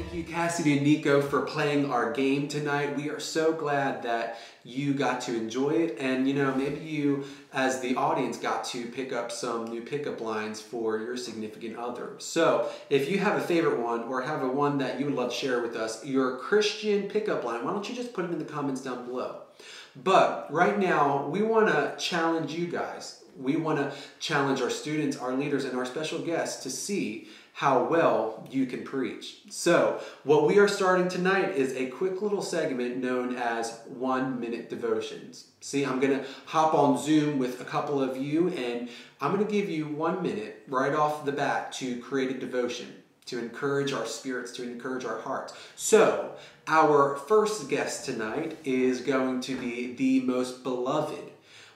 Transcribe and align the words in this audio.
Thank 0.00 0.14
you, 0.14 0.24
Cassidy 0.24 0.78
and 0.78 0.82
Nico, 0.82 1.20
for 1.20 1.42
playing 1.42 1.90
our 1.90 2.10
game 2.10 2.48
tonight. 2.48 2.96
We 2.96 3.10
are 3.10 3.20
so 3.20 3.52
glad 3.52 4.02
that 4.04 4.38
you 4.64 4.94
got 4.94 5.20
to 5.22 5.36
enjoy 5.36 5.72
it. 5.72 5.98
And, 6.00 6.26
you 6.26 6.32
know, 6.32 6.54
maybe 6.54 6.80
you, 6.80 7.26
as 7.52 7.80
the 7.80 7.96
audience, 7.96 8.38
got 8.38 8.64
to 8.66 8.86
pick 8.86 9.12
up 9.12 9.30
some 9.30 9.66
new 9.66 9.82
pickup 9.82 10.22
lines 10.22 10.58
for 10.58 10.96
your 10.96 11.18
significant 11.18 11.76
other. 11.76 12.14
So, 12.16 12.70
if 12.88 13.10
you 13.10 13.18
have 13.18 13.36
a 13.36 13.42
favorite 13.42 13.78
one 13.78 14.04
or 14.04 14.22
have 14.22 14.42
a 14.42 14.48
one 14.48 14.78
that 14.78 14.98
you 14.98 15.04
would 15.04 15.14
love 15.14 15.32
to 15.32 15.36
share 15.36 15.60
with 15.60 15.76
us, 15.76 16.02
your 16.02 16.38
Christian 16.38 17.02
pickup 17.02 17.44
line, 17.44 17.62
why 17.62 17.70
don't 17.70 17.86
you 17.86 17.94
just 17.94 18.14
put 18.14 18.24
it 18.24 18.30
in 18.30 18.38
the 18.38 18.44
comments 18.46 18.80
down 18.80 19.04
below? 19.04 19.42
But 20.02 20.46
right 20.50 20.78
now, 20.78 21.26
we 21.26 21.42
want 21.42 21.68
to 21.68 21.94
challenge 21.98 22.52
you 22.52 22.68
guys. 22.68 23.22
We 23.36 23.56
want 23.56 23.78
to 23.78 23.94
challenge 24.18 24.62
our 24.62 24.70
students, 24.70 25.18
our 25.18 25.34
leaders, 25.34 25.66
and 25.66 25.76
our 25.76 25.84
special 25.84 26.20
guests 26.20 26.62
to 26.62 26.70
see 26.70 27.28
how 27.54 27.84
well 27.84 28.46
you 28.50 28.66
can 28.66 28.84
preach. 28.84 29.42
So, 29.50 30.00
what 30.24 30.46
we 30.46 30.58
are 30.58 30.68
starting 30.68 31.08
tonight 31.08 31.56
is 31.56 31.74
a 31.74 31.86
quick 31.86 32.22
little 32.22 32.42
segment 32.42 32.96
known 32.96 33.36
as 33.36 33.80
one 33.86 34.40
minute 34.40 34.70
devotions. 34.70 35.46
See, 35.60 35.84
I'm 35.84 36.00
going 36.00 36.18
to 36.18 36.24
hop 36.46 36.74
on 36.74 36.96
Zoom 36.96 37.38
with 37.38 37.60
a 37.60 37.64
couple 37.64 38.02
of 38.02 38.16
you, 38.16 38.48
and 38.48 38.88
I'm 39.20 39.34
going 39.34 39.46
to 39.46 39.52
give 39.52 39.68
you 39.68 39.86
one 39.86 40.22
minute 40.22 40.62
right 40.68 40.94
off 40.94 41.24
the 41.24 41.32
bat 41.32 41.72
to 41.72 42.00
create 42.00 42.30
a 42.30 42.38
devotion 42.38 43.00
to 43.26 43.38
encourage 43.38 43.92
our 43.92 44.06
spirits, 44.06 44.50
to 44.50 44.64
encourage 44.64 45.04
our 45.04 45.20
hearts. 45.20 45.54
So, 45.76 46.32
our 46.66 47.16
first 47.16 47.68
guest 47.68 48.04
tonight 48.04 48.58
is 48.64 49.00
going 49.00 49.40
to 49.42 49.56
be 49.56 49.94
the 49.94 50.20
most 50.20 50.64
beloved 50.64 51.30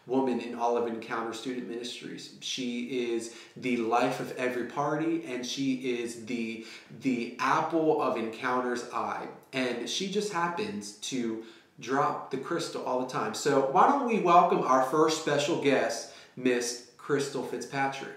woman 0.06 0.40
in 0.40 0.54
all 0.54 0.76
of 0.76 0.86
Encounter 0.86 1.32
Student 1.32 1.68
Ministries. 1.68 2.36
She 2.40 3.12
is 3.12 3.34
the 3.56 3.78
life 3.78 4.20
of 4.20 4.36
every 4.36 4.66
party 4.66 5.24
and 5.26 5.44
she 5.44 5.98
is 6.00 6.26
the 6.26 6.66
the 7.00 7.36
apple 7.38 8.02
of 8.02 8.16
Encounter's 8.16 8.84
eye. 8.92 9.26
And 9.52 9.88
she 9.88 10.10
just 10.10 10.32
happens 10.32 10.92
to 10.92 11.44
drop 11.80 12.30
the 12.30 12.36
crystal 12.36 12.84
all 12.84 13.00
the 13.00 13.12
time. 13.12 13.34
So 13.34 13.68
why 13.72 13.88
don't 13.88 14.06
we 14.06 14.20
welcome 14.20 14.60
our 14.60 14.84
first 14.84 15.22
special 15.22 15.62
guest, 15.62 16.12
Miss 16.36 16.90
Crystal 16.96 17.42
Fitzpatrick. 17.42 18.12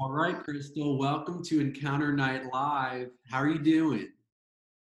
All 0.00 0.12
right, 0.12 0.38
Crystal, 0.44 0.98
welcome 0.98 1.44
to 1.44 1.60
Encounter 1.60 2.10
Night 2.10 2.44
Live. 2.50 3.10
How 3.30 3.38
are 3.38 3.48
you 3.48 3.58
doing? 3.58 4.08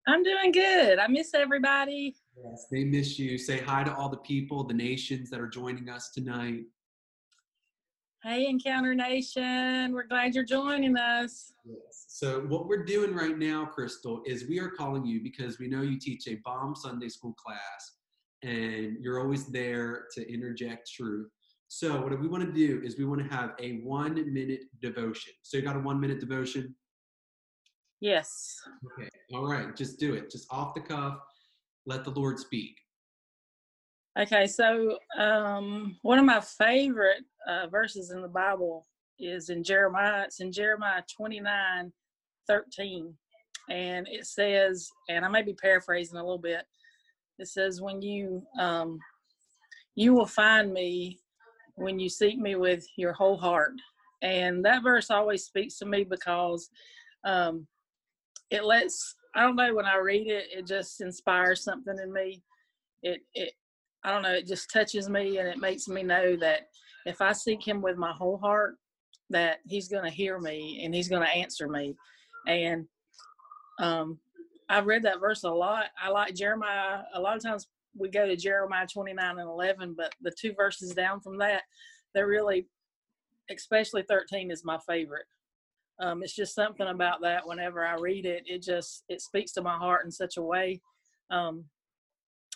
I'm 0.08 0.24
doing 0.24 0.50
good. 0.50 0.98
I 0.98 1.06
miss 1.06 1.32
everybody. 1.32 2.16
Yes, 2.44 2.66
they 2.70 2.84
miss 2.84 3.18
you. 3.18 3.38
Say 3.38 3.58
hi 3.58 3.82
to 3.84 3.94
all 3.94 4.08
the 4.08 4.18
people, 4.18 4.64
the 4.64 4.74
nations 4.74 5.30
that 5.30 5.40
are 5.40 5.48
joining 5.48 5.88
us 5.88 6.10
tonight. 6.10 6.64
Hey, 8.22 8.46
Encounter 8.46 8.94
Nation. 8.94 9.92
We're 9.94 10.06
glad 10.06 10.34
you're 10.34 10.44
joining 10.44 10.96
us. 10.96 11.52
Yes. 11.64 12.06
So, 12.08 12.40
what 12.40 12.66
we're 12.66 12.84
doing 12.84 13.14
right 13.14 13.38
now, 13.38 13.64
Crystal, 13.64 14.22
is 14.26 14.48
we 14.48 14.58
are 14.58 14.68
calling 14.68 15.06
you 15.06 15.22
because 15.22 15.58
we 15.58 15.68
know 15.68 15.82
you 15.82 15.98
teach 15.98 16.26
a 16.28 16.34
bomb 16.44 16.74
Sunday 16.74 17.08
school 17.08 17.34
class 17.34 17.96
and 18.42 18.96
you're 19.00 19.20
always 19.20 19.46
there 19.46 20.06
to 20.14 20.30
interject 20.30 20.90
truth. 20.92 21.30
So, 21.68 22.00
what 22.00 22.18
we 22.20 22.28
want 22.28 22.44
to 22.44 22.52
do 22.52 22.82
is 22.84 22.98
we 22.98 23.04
want 23.04 23.22
to 23.22 23.34
have 23.34 23.52
a 23.60 23.78
one 23.78 24.14
minute 24.32 24.62
devotion. 24.82 25.32
So, 25.42 25.56
you 25.56 25.62
got 25.62 25.76
a 25.76 25.80
one 25.80 26.00
minute 26.00 26.20
devotion? 26.20 26.74
Yes. 28.00 28.56
Okay. 28.98 29.08
All 29.32 29.46
right. 29.46 29.74
Just 29.74 29.98
do 29.98 30.14
it. 30.14 30.30
Just 30.30 30.52
off 30.52 30.74
the 30.74 30.80
cuff 30.80 31.18
let 31.86 32.04
the 32.04 32.10
Lord 32.10 32.38
speak. 32.38 32.76
Okay, 34.18 34.46
so 34.46 34.98
um, 35.18 35.96
one 36.02 36.18
of 36.18 36.24
my 36.24 36.40
favorite 36.40 37.24
uh, 37.46 37.66
verses 37.68 38.10
in 38.10 38.22
the 38.22 38.28
Bible 38.28 38.86
is 39.18 39.50
in 39.50 39.62
Jeremiah. 39.62 40.24
It's 40.24 40.40
in 40.40 40.52
Jeremiah 40.52 41.02
29 41.14 41.92
13. 42.48 43.14
And 43.68 44.06
it 44.08 44.26
says, 44.26 44.88
and 45.08 45.24
I 45.24 45.28
may 45.28 45.42
be 45.42 45.52
paraphrasing 45.52 46.16
a 46.16 46.22
little 46.22 46.38
bit, 46.38 46.64
it 47.38 47.48
says, 47.48 47.80
When 47.80 48.00
you 48.00 48.42
um, 48.58 48.98
you 49.96 50.12
will 50.12 50.26
find 50.26 50.72
me 50.72 51.18
when 51.74 51.98
you 51.98 52.08
seek 52.08 52.38
me 52.38 52.54
with 52.54 52.86
your 52.96 53.12
whole 53.12 53.36
heart. 53.36 53.72
And 54.22 54.64
that 54.64 54.82
verse 54.82 55.10
always 55.10 55.44
speaks 55.44 55.78
to 55.78 55.86
me 55.86 56.04
because 56.04 56.70
um, 57.24 57.66
it 58.50 58.64
lets 58.64 59.14
I 59.36 59.42
don't 59.42 59.54
know 59.54 59.74
when 59.74 59.84
I 59.84 59.98
read 59.98 60.28
it, 60.28 60.46
it 60.50 60.66
just 60.66 61.02
inspires 61.02 61.62
something 61.62 61.96
in 62.02 62.12
me. 62.12 62.42
It 63.02 63.20
it 63.34 63.52
I 64.02 64.10
don't 64.10 64.22
know, 64.22 64.32
it 64.32 64.46
just 64.46 64.72
touches 64.72 65.10
me 65.10 65.38
and 65.38 65.46
it 65.46 65.58
makes 65.58 65.88
me 65.88 66.02
know 66.02 66.36
that 66.36 66.68
if 67.04 67.20
I 67.20 67.32
seek 67.32 67.66
him 67.66 67.82
with 67.82 67.96
my 67.98 68.12
whole 68.12 68.38
heart, 68.38 68.76
that 69.30 69.58
he's 69.66 69.88
going 69.88 70.04
to 70.04 70.10
hear 70.10 70.38
me 70.40 70.80
and 70.84 70.94
he's 70.94 71.08
going 71.08 71.22
to 71.22 71.28
answer 71.28 71.68
me. 71.68 71.94
And 72.46 72.86
um 73.78 74.18
I've 74.68 74.86
read 74.86 75.04
that 75.04 75.20
verse 75.20 75.44
a 75.44 75.50
lot. 75.50 75.86
I 76.02 76.08
like 76.08 76.34
Jeremiah. 76.34 77.02
A 77.14 77.20
lot 77.20 77.36
of 77.36 77.42
times 77.42 77.68
we 77.96 78.08
go 78.08 78.26
to 78.26 78.36
Jeremiah 78.36 78.86
29 78.86 79.38
and 79.38 79.48
11, 79.48 79.94
but 79.96 80.12
the 80.22 80.32
two 80.32 80.54
verses 80.54 80.92
down 80.92 81.20
from 81.20 81.38
that, 81.38 81.62
they're 82.14 82.26
really, 82.26 82.66
especially 83.50 84.02
13 84.08 84.50
is 84.50 84.64
my 84.64 84.78
favorite 84.88 85.26
um, 85.98 86.22
it's 86.22 86.34
just 86.34 86.54
something 86.54 86.88
about 86.88 87.20
that 87.22 87.46
whenever 87.46 87.84
i 87.84 87.94
read 87.94 88.26
it 88.26 88.42
it 88.46 88.62
just 88.62 89.04
it 89.08 89.20
speaks 89.20 89.52
to 89.52 89.62
my 89.62 89.76
heart 89.76 90.04
in 90.04 90.10
such 90.10 90.36
a 90.36 90.42
way 90.42 90.80
um, 91.30 91.64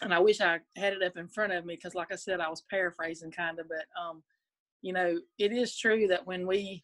and 0.02 0.12
i 0.12 0.18
wish 0.18 0.40
i 0.40 0.58
had 0.76 0.92
it 0.92 1.02
up 1.02 1.16
in 1.16 1.28
front 1.28 1.52
of 1.52 1.64
me 1.64 1.74
because 1.74 1.94
like 1.94 2.12
i 2.12 2.16
said 2.16 2.40
i 2.40 2.48
was 2.48 2.64
paraphrasing 2.70 3.30
kind 3.30 3.58
of 3.58 3.68
but 3.68 3.86
um, 4.00 4.22
you 4.82 4.92
know 4.92 5.18
it 5.38 5.52
is 5.52 5.76
true 5.76 6.06
that 6.06 6.26
when 6.26 6.46
we 6.46 6.82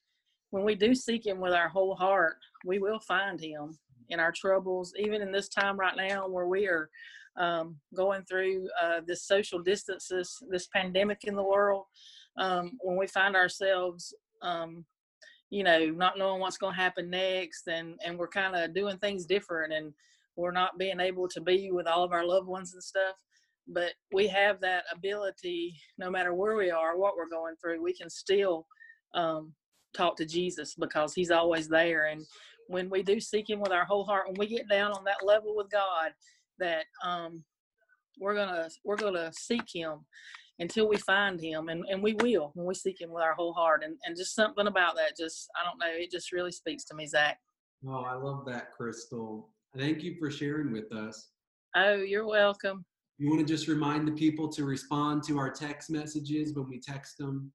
when 0.51 0.65
we 0.65 0.75
do 0.75 0.95
seek 0.95 1.27
him 1.27 1.41
with 1.41 1.53
our 1.53 1.69
whole 1.69 1.95
heart 1.95 2.37
we 2.65 2.79
will 2.79 3.01
find 3.01 3.41
him 3.41 3.79
in 4.09 4.21
our 4.21 4.33
troubles 4.33 4.93
even 4.99 5.23
in 5.23 5.33
this 5.33 5.49
time 5.49 5.79
right 5.79 5.97
now 5.97 6.29
where 6.29 6.47
we 6.47 6.67
are 6.67 6.89
um, 7.37 7.77
going 7.95 8.23
through 8.23 8.67
uh, 8.83 9.01
this 9.07 9.25
social 9.25 9.61
distances 9.61 10.39
this 10.51 10.69
pandemic 10.69 11.25
in 11.25 11.35
the 11.35 11.43
world 11.43 11.85
um, 12.39 12.73
when 12.81 12.97
we 12.97 13.07
find 13.07 13.37
ourselves 13.37 14.15
um, 14.43 14.85
you 15.51 15.63
know, 15.65 15.87
not 15.87 16.19
knowing 16.19 16.41
what's 16.41 16.59
going 16.59 16.75
to 16.75 16.81
happen 16.81 17.11
next, 17.11 17.69
and 17.69 17.99
and 18.05 18.19
we're 18.19 18.29
kind 18.29 18.57
of 18.57 18.75
doing 18.75 18.99
things 18.99 19.27
different, 19.27 19.73
and 19.73 19.93
we're 20.37 20.53
not 20.53 20.79
being 20.79 21.01
able 21.01 21.29
to 21.29 21.41
be 21.41 21.71
with 21.71 21.87
all 21.87 22.05
of 22.05 22.13
our 22.13 22.27
loved 22.27 22.47
ones 22.47 22.75
and 22.75 22.83
stuff. 22.83 23.17
But 23.69 23.93
we 24.13 24.29
have 24.29 24.61
that 24.61 24.85
ability, 24.93 25.75
no 25.99 26.11
matter 26.11 26.35
where 26.35 26.57
we 26.57 26.71
are, 26.71 26.97
what 26.97 27.17
we're 27.17 27.29
going 27.29 27.55
through, 27.61 27.83
we 27.83 27.95
can 27.95 28.09
still 28.09 28.67
um, 29.15 29.53
talk 29.97 30.17
to 30.17 30.27
Jesus 30.27 30.75
because 30.79 31.15
He's 31.15 31.31
always 31.31 31.69
there. 31.69 32.07
And 32.07 32.25
when 32.69 32.91
we 32.91 33.03
do 33.03 33.21
seek 33.21 33.49
Him 33.49 33.61
with 33.61 33.73
our 33.73 33.85
whole 33.85 34.05
heart, 34.05 34.27
when 34.29 34.37
we 34.39 34.47
get 34.47 34.69
down 34.69 34.93
on 34.93 35.05
that 35.05 35.25
level 35.25 35.55
with 35.57 35.71
God, 35.71 36.13
that 36.59 36.85
um, 37.05 37.43
we're 38.21 38.35
gonna 38.35 38.69
we're 38.85 38.97
gonna 38.97 39.31
seek 39.33 39.65
Him 39.73 40.01
until 40.59 40.89
we 40.89 40.97
find 40.97 41.41
him 41.41 41.69
and, 41.69 41.85
and 41.91 42.03
we 42.03 42.15
will 42.15 42.51
when 42.55 42.67
we 42.67 42.75
seek 42.75 43.01
him 43.01 43.11
with 43.13 43.23
our 43.23 43.35
whole 43.35 43.53
heart 43.53 43.83
and, 43.85 43.97
and 44.05 44.17
just 44.17 44.35
something 44.35 44.67
about 44.67 44.97
that 44.97 45.17
just 45.17 45.49
i 45.61 45.65
don't 45.65 45.79
know 45.79 45.87
it 45.91 46.11
just 46.11 46.33
really 46.33 46.53
speaks 46.53 46.85
to 46.85 46.95
me 46.95 47.07
zach. 47.07 47.39
Oh 47.87 48.05
i 48.05 48.15
love 48.15 48.45
that 48.47 48.73
crystal. 48.73 49.51
Thank 49.77 50.03
you 50.03 50.17
for 50.19 50.31
sharing 50.31 50.73
with 50.73 50.91
us. 50.93 51.29
Oh 51.75 51.97
you're 51.97 52.27
welcome. 52.27 52.85
You 53.19 53.29
want 53.31 53.47
to 53.47 53.53
just 53.53 53.69
remind 53.69 54.07
the 54.07 54.13
people 54.13 54.49
to 54.53 54.65
respond 54.65 55.23
to 55.25 55.39
our 55.39 55.51
text 55.51 55.91
messages 55.91 56.55
when 56.55 56.69
we 56.69 56.81
text 56.81 57.19
them? 57.19 57.53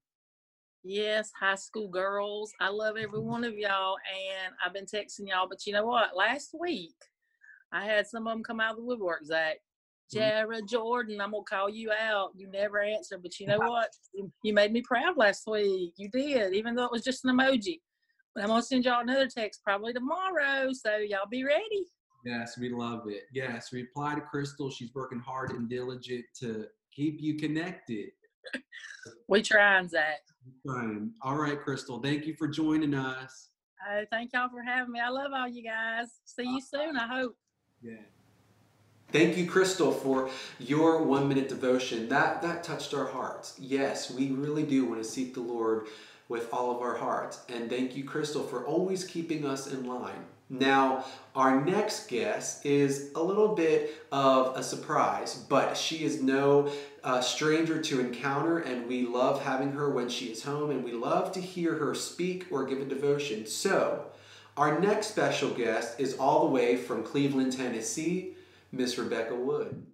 Yes 0.84 1.30
high 1.38 1.56
school 1.56 1.88
girls 1.88 2.52
i 2.60 2.68
love 2.68 2.96
every 2.96 3.20
one 3.20 3.44
of 3.44 3.54
y'all 3.54 3.96
and 3.96 4.54
i've 4.64 4.72
been 4.72 4.86
texting 4.86 5.28
y'all 5.28 5.48
but 5.48 5.66
you 5.66 5.72
know 5.72 5.86
what? 5.86 6.16
Last 6.16 6.54
week 6.58 6.94
i 7.72 7.84
had 7.84 8.06
some 8.06 8.26
of 8.26 8.32
them 8.32 8.44
come 8.44 8.60
out 8.60 8.72
of 8.72 8.76
the 8.76 8.84
woodwork 8.84 9.24
zach. 9.24 9.56
Mm-hmm. 9.56 9.71
Mm-hmm. 10.14 10.18
Jared 10.18 10.68
Jordan, 10.68 11.20
I'm 11.20 11.32
gonna 11.32 11.44
call 11.44 11.68
you 11.68 11.90
out. 11.92 12.30
You 12.36 12.48
never 12.50 12.80
answer, 12.80 13.18
but 13.18 13.38
you 13.38 13.46
know 13.46 13.58
what? 13.58 13.90
You 14.42 14.54
made 14.54 14.72
me 14.72 14.82
proud 14.82 15.16
last 15.16 15.46
week. 15.46 15.94
You 15.96 16.08
did, 16.08 16.54
even 16.54 16.74
though 16.74 16.84
it 16.84 16.92
was 16.92 17.04
just 17.04 17.24
an 17.24 17.36
emoji. 17.36 17.80
But 18.34 18.44
I'm 18.44 18.48
gonna 18.48 18.62
send 18.62 18.84
y'all 18.84 19.00
another 19.00 19.28
text 19.28 19.62
probably 19.62 19.92
tomorrow, 19.92 20.72
so 20.72 20.96
y'all 20.96 21.28
be 21.30 21.44
ready. 21.44 21.86
Yes, 22.24 22.56
we 22.58 22.70
love 22.70 23.08
it. 23.08 23.24
Yes, 23.32 23.72
reply 23.72 24.14
to 24.14 24.20
Crystal. 24.20 24.70
She's 24.70 24.94
working 24.94 25.18
hard 25.18 25.50
and 25.50 25.68
diligent 25.68 26.24
to 26.40 26.66
keep 26.94 27.20
you 27.20 27.36
connected. 27.36 28.10
we 29.28 29.42
trying, 29.42 29.88
Zach. 29.88 30.20
Trying. 30.66 31.12
All 31.22 31.36
right, 31.36 31.60
Crystal. 31.60 32.00
Thank 32.00 32.26
you 32.26 32.34
for 32.34 32.48
joining 32.48 32.94
us. 32.94 33.48
Oh, 33.90 34.04
thank 34.10 34.32
y'all 34.32 34.48
for 34.48 34.62
having 34.62 34.92
me. 34.92 35.00
I 35.00 35.08
love 35.08 35.32
all 35.34 35.48
you 35.48 35.64
guys. 35.64 36.06
See 36.24 36.44
you 36.44 36.60
soon. 36.60 36.96
I 36.96 37.08
hope. 37.08 37.36
Yeah. 37.82 37.94
Thank 39.12 39.36
you, 39.36 39.46
Crystal, 39.46 39.92
for 39.92 40.30
your 40.58 41.02
one 41.02 41.28
minute 41.28 41.48
devotion. 41.48 42.08
That, 42.08 42.40
that 42.42 42.64
touched 42.64 42.94
our 42.94 43.06
hearts. 43.06 43.54
Yes, 43.60 44.10
we 44.10 44.30
really 44.30 44.62
do 44.62 44.86
want 44.86 45.02
to 45.02 45.08
seek 45.08 45.34
the 45.34 45.40
Lord 45.40 45.86
with 46.28 46.52
all 46.52 46.70
of 46.74 46.80
our 46.80 46.96
hearts. 46.96 47.40
And 47.48 47.68
thank 47.68 47.94
you, 47.94 48.04
Crystal, 48.04 48.42
for 48.42 48.64
always 48.64 49.04
keeping 49.04 49.44
us 49.46 49.66
in 49.66 49.84
line. 49.86 50.24
Now, 50.48 51.04
our 51.34 51.62
next 51.64 52.08
guest 52.08 52.64
is 52.66 53.10
a 53.14 53.22
little 53.22 53.54
bit 53.54 53.94
of 54.12 54.56
a 54.56 54.62
surprise, 54.62 55.34
but 55.48 55.76
she 55.76 56.04
is 56.04 56.22
no 56.22 56.70
uh, 57.04 57.20
stranger 57.20 57.80
to 57.82 58.00
encounter, 58.00 58.58
and 58.58 58.86
we 58.86 59.06
love 59.06 59.42
having 59.42 59.72
her 59.72 59.90
when 59.90 60.08
she 60.08 60.26
is 60.26 60.42
home, 60.44 60.70
and 60.70 60.84
we 60.84 60.92
love 60.92 61.32
to 61.32 61.40
hear 61.40 61.74
her 61.76 61.94
speak 61.94 62.46
or 62.50 62.64
give 62.64 62.80
a 62.80 62.84
devotion. 62.84 63.46
So, 63.46 64.06
Our 64.56 64.78
next 64.78 65.06
special 65.08 65.48
guest 65.50 65.98
is 65.98 66.14
all 66.18 66.44
the 66.44 66.50
way 66.52 66.76
from 66.76 67.02
Cleveland, 67.02 67.54
Tennessee, 67.56 68.31
Miss 68.74 68.96
Rebecca 68.96 69.34
Wood. 69.34 69.86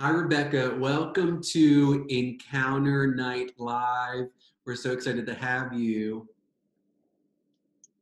Hi, 0.00 0.10
Rebecca. 0.10 0.76
Welcome 0.76 1.40
to 1.50 2.04
Encounter 2.08 3.14
Night 3.14 3.52
Live. 3.58 4.26
We're 4.64 4.74
so 4.74 4.90
excited 4.90 5.24
to 5.26 5.34
have 5.34 5.72
you. 5.72 6.28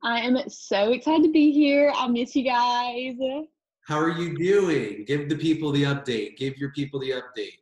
I 0.02 0.20
am 0.20 0.38
so 0.48 0.92
excited 0.92 1.22
to 1.24 1.30
be 1.30 1.52
here. 1.52 1.92
I 1.94 2.08
miss 2.08 2.34
you 2.34 2.44
guys. 2.44 3.16
How 3.86 3.98
are 3.98 4.08
you 4.10 4.38
doing? 4.38 5.04
Give 5.06 5.28
the 5.28 5.36
people 5.36 5.70
the 5.70 5.82
update. 5.82 6.38
Give 6.38 6.56
your 6.56 6.72
people 6.72 6.98
the 6.98 7.10
update. 7.10 7.58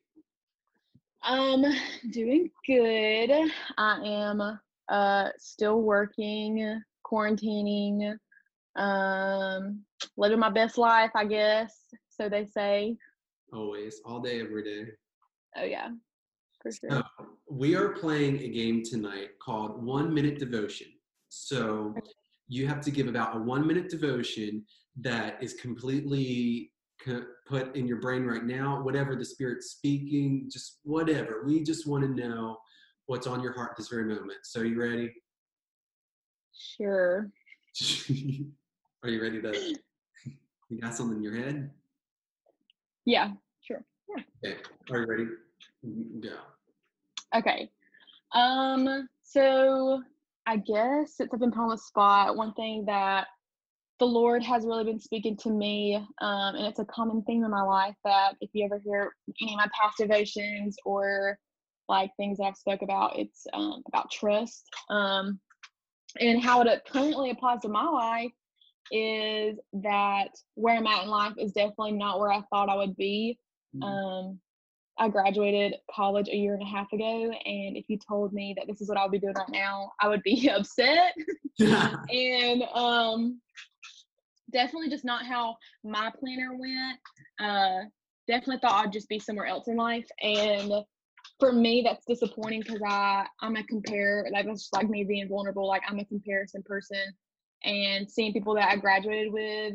Um, 1.25 1.65
doing 2.13 2.51
good. 2.65 3.51
I 3.79 4.01
am 4.05 4.61
uh 4.89 5.29
still 5.39 5.83
working, 5.83 6.81
quarantining, 7.05 8.17
um, 8.77 9.83
living 10.17 10.39
my 10.39 10.51
best 10.51 10.79
life, 10.79 11.11
I 11.15 11.25
guess. 11.25 11.75
So 12.09 12.29
they 12.29 12.47
say. 12.47 12.97
Always, 13.53 14.01
all 14.05 14.21
day, 14.21 14.41
every 14.41 14.65
day. 14.65 14.91
Oh 15.57 15.65
yeah, 15.65 15.89
for 16.63 16.73
sure. 16.73 16.91
So, 16.91 17.27
we 17.51 17.75
are 17.75 17.91
playing 17.91 18.41
a 18.41 18.49
game 18.49 18.83
tonight 18.83 19.39
called 19.43 19.85
One 19.85 20.13
Minute 20.13 20.39
Devotion. 20.39 20.89
So 21.29 21.95
you 22.49 22.67
have 22.67 22.81
to 22.83 22.91
give 22.91 23.09
about 23.09 23.37
a 23.37 23.39
one 23.39 23.67
minute 23.67 23.89
devotion 23.89 24.65
that 25.01 25.43
is 25.43 25.55
completely 25.55 26.73
co- 27.05 27.27
put 27.47 27.75
in 27.77 27.87
your 27.87 28.01
brain 28.01 28.25
right 28.25 28.45
now, 28.45 28.83
whatever 28.83 29.17
the 29.17 29.25
Spirit's 29.25 29.71
speaking, 29.71 30.49
just 30.51 30.81
whatever. 30.83 31.43
We 31.47 31.63
just 31.63 31.87
want 31.87 32.05
to 32.05 32.11
know 32.11 32.59
what's 33.07 33.27
on 33.27 33.43
your 33.43 33.53
heart 33.53 33.73
this 33.77 33.89
very 33.89 34.05
moment. 34.05 34.41
So, 34.45 34.63
you 34.63 34.81
ready? 34.81 35.13
Sure. 36.55 37.31
Are 39.03 39.09
you 39.09 39.23
ready 39.23 39.41
to? 39.43 39.77
You 40.71 40.81
got 40.81 40.95
something 40.95 41.19
in 41.19 41.23
your 41.23 41.37
head? 41.37 41.71
Yeah, 43.05 43.33
sure. 43.61 43.85
Yeah. 44.09 44.23
Okay. 44.43 44.59
Are 44.91 45.01
you 45.01 45.07
ready? 45.07 45.27
Go. 46.23 46.37
Okay. 47.37 47.71
Um, 48.35 49.07
so 49.23 50.03
I 50.47 50.57
guess 50.57 51.19
since 51.19 51.29
I've 51.35 51.41
been 51.41 51.51
put 51.51 51.61
on 51.61 51.69
the 51.69 51.77
spot, 51.77 52.39
one 52.39 52.55
thing 52.55 52.87
that 52.87 53.27
the 53.99 54.07
Lord 54.07 54.43
has 54.45 54.65
really 54.65 54.85
been 54.85 54.99
speaking 54.99 55.37
to 55.39 55.51
me, 55.51 55.97
um, 56.23 56.55
and 56.55 56.65
it's 56.65 56.79
a 56.79 56.87
common 56.87 57.23
theme 57.25 57.45
in 57.45 57.51
my 57.51 57.63
life 57.63 57.97
that 58.07 58.37
if 58.41 58.49
you 58.55 58.65
ever 58.65 58.81
hear 58.83 59.13
any 59.43 59.53
of 59.53 59.59
my 59.59 59.69
past 59.79 59.99
devotions 59.99 60.79
or 60.87 61.39
like 61.87 62.13
things 62.17 62.39
that 62.39 62.45
I've 62.45 62.57
spoke 62.57 62.81
about, 62.81 63.19
it's 63.19 63.47
um, 63.53 63.83
about 63.89 64.11
trust. 64.11 64.65
Um, 64.89 65.39
and 66.19 66.43
how 66.43 66.63
it 66.63 66.83
currently 66.91 67.29
applies 67.29 67.61
to 67.61 67.69
my 67.69 67.85
life 67.85 68.33
is 68.93 69.59
that 69.73 70.29
where 70.55 70.77
I'm 70.77 70.87
at 70.87 71.05
in 71.05 71.09
life 71.09 71.33
is 71.39 71.53
definitely 71.53 71.93
not 71.93 72.21
where 72.21 72.31
I 72.31 72.43
thought 72.51 72.69
I 72.69 72.77
would 72.77 72.97
be. 72.97 73.39
Mhm. 73.75 73.83
Um, 73.83 74.41
I 74.99 75.09
graduated 75.09 75.75
college 75.91 76.29
a 76.29 76.37
year 76.37 76.53
and 76.53 76.63
a 76.63 76.67
half 76.67 76.93
ago, 76.93 77.33
and 77.33 77.77
if 77.77 77.89
you 77.89 77.99
told 77.99 78.33
me 78.33 78.55
that 78.57 78.67
this 78.67 78.81
is 78.83 78.89
what 78.89 78.99
I'll 78.99 79.09
be 79.09 79.19
doing 79.19 79.35
right 79.35 79.49
now, 79.49 79.91
I 80.01 80.09
would 80.09 80.23
be 80.23 80.49
upset. 80.55 81.15
and 81.59 82.63
um, 82.75 83.41
definitely 84.51 84.91
just 84.91 85.05
not 85.05 85.25
how 85.25 85.57
my 85.83 86.13
planner 86.19 86.55
went. 86.55 87.01
Uh, 87.41 87.85
definitely 88.29 88.59
thought 88.59 88.85
I'd 88.85 88.93
just 88.93 89.09
be 89.09 89.19
somewhere 89.19 89.47
else 89.47 89.67
in 89.67 89.77
life, 89.77 90.07
and 90.23 90.73
for 91.41 91.53
me, 91.53 91.83
that's 91.83 92.05
disappointing 92.05 92.61
because 92.61 92.83
I 92.87 93.27
I'm 93.41 93.57
a 93.57 93.65
compare 93.65 94.27
like 94.31 94.47
that's 94.47 94.63
just 94.63 94.75
like 94.75 94.89
me 94.89 95.05
being 95.05 95.29
vulnerable. 95.29 95.67
Like 95.67 95.83
I'm 95.89 95.99
a 95.99 96.05
comparison 96.05 96.63
person, 96.63 97.15
and 97.65 98.11
seeing 98.11 98.33
people 98.33 98.55
that 98.55 98.69
I 98.69 98.77
graduated 98.77 99.33
with, 99.33 99.75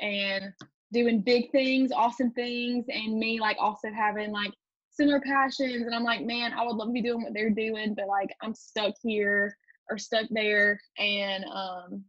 and 0.00 0.52
doing 0.92 1.20
big 1.20 1.50
things, 1.50 1.92
awesome 1.92 2.30
things, 2.32 2.86
and 2.88 3.18
me 3.18 3.40
like 3.40 3.56
also 3.60 3.90
having 3.92 4.30
like 4.32 4.52
similar 4.90 5.20
passions. 5.20 5.86
And 5.86 5.94
I'm 5.94 6.04
like, 6.04 6.24
man, 6.24 6.52
I 6.52 6.64
would 6.64 6.76
love 6.76 6.88
to 6.88 6.92
be 6.92 7.02
doing 7.02 7.22
what 7.22 7.34
they're 7.34 7.50
doing, 7.50 7.94
but 7.94 8.06
like 8.06 8.30
I'm 8.42 8.54
stuck 8.54 8.94
here 9.02 9.56
or 9.90 9.98
stuck 9.98 10.26
there. 10.30 10.80
And 10.98 11.44
um 11.52 12.04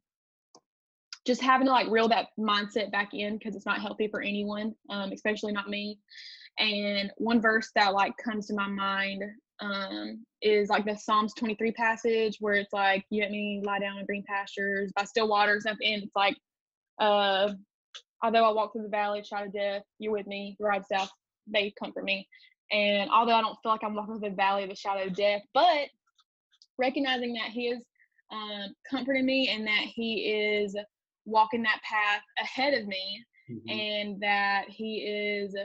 just 1.26 1.42
having 1.42 1.66
to 1.66 1.74
like 1.74 1.90
reel 1.90 2.08
that 2.08 2.28
mindset 2.40 2.92
back 2.92 3.14
in 3.14 3.38
because 3.38 3.56
it's 3.56 3.66
not 3.66 3.82
healthy 3.82 4.08
for 4.08 4.22
anyone, 4.22 4.76
um, 4.92 5.12
especially 5.12 5.52
not 5.52 5.70
me. 5.70 5.98
And 6.60 7.12
one 7.18 7.42
verse 7.42 7.72
that 7.76 7.94
like 7.94 8.16
comes 8.24 8.48
to 8.48 8.54
my 8.54 8.68
mind 8.68 9.24
um 9.62 10.26
is 10.42 10.70
like 10.70 10.86
the 10.86 10.96
Psalms 10.96 11.34
23 11.34 11.72
passage 11.72 12.38
where 12.40 12.56
it's 12.56 12.74
like, 12.74 13.06
you 13.10 13.22
let 13.22 13.32
me 13.32 13.62
lie 13.64 13.80
down 13.80 13.98
in 13.98 14.06
green 14.06 14.24
pastures 14.28 14.92
by 14.96 15.04
still 15.04 15.28
waters. 15.28 15.66
At 15.66 15.78
the 15.80 15.94
end, 15.94 16.04
it's 16.04 16.16
like, 16.16 16.38
uh 17.00 17.54
although 18.24 18.44
I 18.46 18.52
walk 18.52 18.74
through 18.74 18.84
the 18.84 18.90
valley 18.90 19.20
of 19.20 19.26
shadow 19.26 19.46
of 19.46 19.54
death, 19.54 19.84
you're 20.00 20.12
with 20.12 20.28
me, 20.28 20.56
your 20.60 20.70
right 20.70 20.84
south, 20.86 21.10
they 21.48 21.74
comfort 21.82 22.04
me. 22.04 22.28
And 22.72 23.10
although 23.12 23.36
I 23.36 23.42
don't 23.42 23.58
feel 23.62 23.72
like 23.72 23.84
I'm 23.84 23.94
walking 23.94 24.20
through 24.20 24.30
the 24.30 24.36
valley 24.36 24.64
of 24.64 24.70
the 24.70 24.76
shadow 24.76 25.04
of 25.04 25.16
death, 25.16 25.42
but 25.54 25.90
recognizing 26.78 27.34
that 27.34 27.50
he 27.52 27.68
is 27.68 27.86
um, 28.32 28.74
comforting 28.90 29.26
me 29.26 29.50
and 29.50 29.68
that 29.68 29.84
he 29.86 30.32
is 30.32 30.76
walking 31.26 31.62
that 31.64 31.82
path 31.84 32.22
ahead 32.40 32.74
of 32.74 32.88
me 32.88 33.24
Mhm. 33.50 33.72
and 33.72 34.20
that 34.22 34.66
he 34.70 34.98
is 35.06 35.56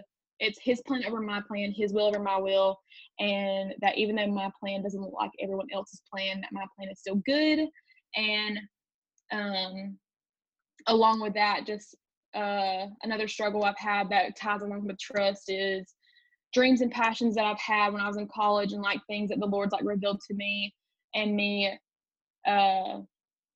it's 0.41 0.59
his 0.63 0.83
plan 0.87 1.05
over 1.07 1.21
my 1.21 1.41
plan 1.47 1.73
his 1.73 1.93
will 1.93 2.07
over 2.07 2.19
my 2.19 2.37
will 2.37 2.79
and 3.19 3.75
that 3.81 3.97
even 3.97 4.17
though 4.17 4.27
my 4.27 4.51
plan 4.59 4.83
doesn't 4.83 5.01
look 5.01 5.13
like 5.15 5.31
everyone 5.41 5.67
else's 5.73 6.03
plan 6.13 6.41
that 6.41 6.53
my 6.53 6.65
plan 6.77 6.91
is 6.91 7.01
still 7.01 7.21
good 7.27 7.69
and 8.17 8.59
um 9.33 9.97
along 10.89 11.21
with 11.21 11.35
that 11.35 11.67
just 11.67 11.95
uh 12.35 12.87
another 13.03 13.29
struggle 13.29 13.65
i've 13.65 13.79
had 13.79 14.09
that 14.09 14.37
ties 14.37 14.63
along 14.63 14.87
with 14.87 14.99
trust 14.99 15.45
is 15.49 15.95
dreams 16.53 16.81
and 16.81 16.91
passions 16.91 17.35
that 17.35 17.45
i've 17.45 17.61
had 17.61 17.93
when 17.93 18.03
i 18.03 18.09
was 18.09 18.17
in 18.17 18.29
college 18.29 18.73
and 18.73 18.83
like 18.83 19.01
things 19.07 19.29
that 19.31 19.39
the 19.39 19.47
lord's 19.47 19.73
like 19.73 19.85
revealed 19.85 20.21
to 20.21 20.35
me 20.35 20.73
and 21.15 21.35
me 21.35 21.71
uh 22.47 22.99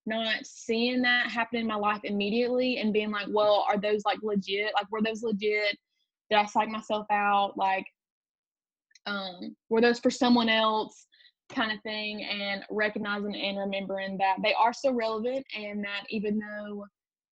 not 0.07 0.45
seeing 0.45 1.03
that 1.03 1.31
happen 1.31 1.59
in 1.59 1.67
my 1.67 1.77
life 1.77 2.01
immediately 2.05 2.79
and 2.79 2.93
being 2.93 3.11
like, 3.11 3.27
well, 3.31 3.65
are 3.69 3.79
those 3.79 4.03
like 4.05 4.19
legit? 4.23 4.73
Like, 4.75 4.91
were 4.91 5.03
those 5.03 5.23
legit? 5.23 5.79
Did 6.35 6.41
I 6.41 6.47
psych 6.47 6.69
myself 6.69 7.07
out? 7.13 7.57
Like, 7.57 7.87
um, 9.07 9.55
were 9.69 9.81
those 9.81 10.01
for 10.01 10.11
someone 10.11 10.49
else? 10.49 11.07
Kind 11.49 11.71
of 11.71 11.81
thing, 11.83 12.25
and 12.25 12.65
recognizing 12.71 13.37
and 13.37 13.57
remembering 13.57 14.19
that 14.19 14.39
they 14.43 14.53
are 14.55 14.73
still 14.73 14.95
relevant, 14.95 15.47
and 15.57 15.85
that 15.85 16.07
even 16.11 16.41
though 16.41 16.87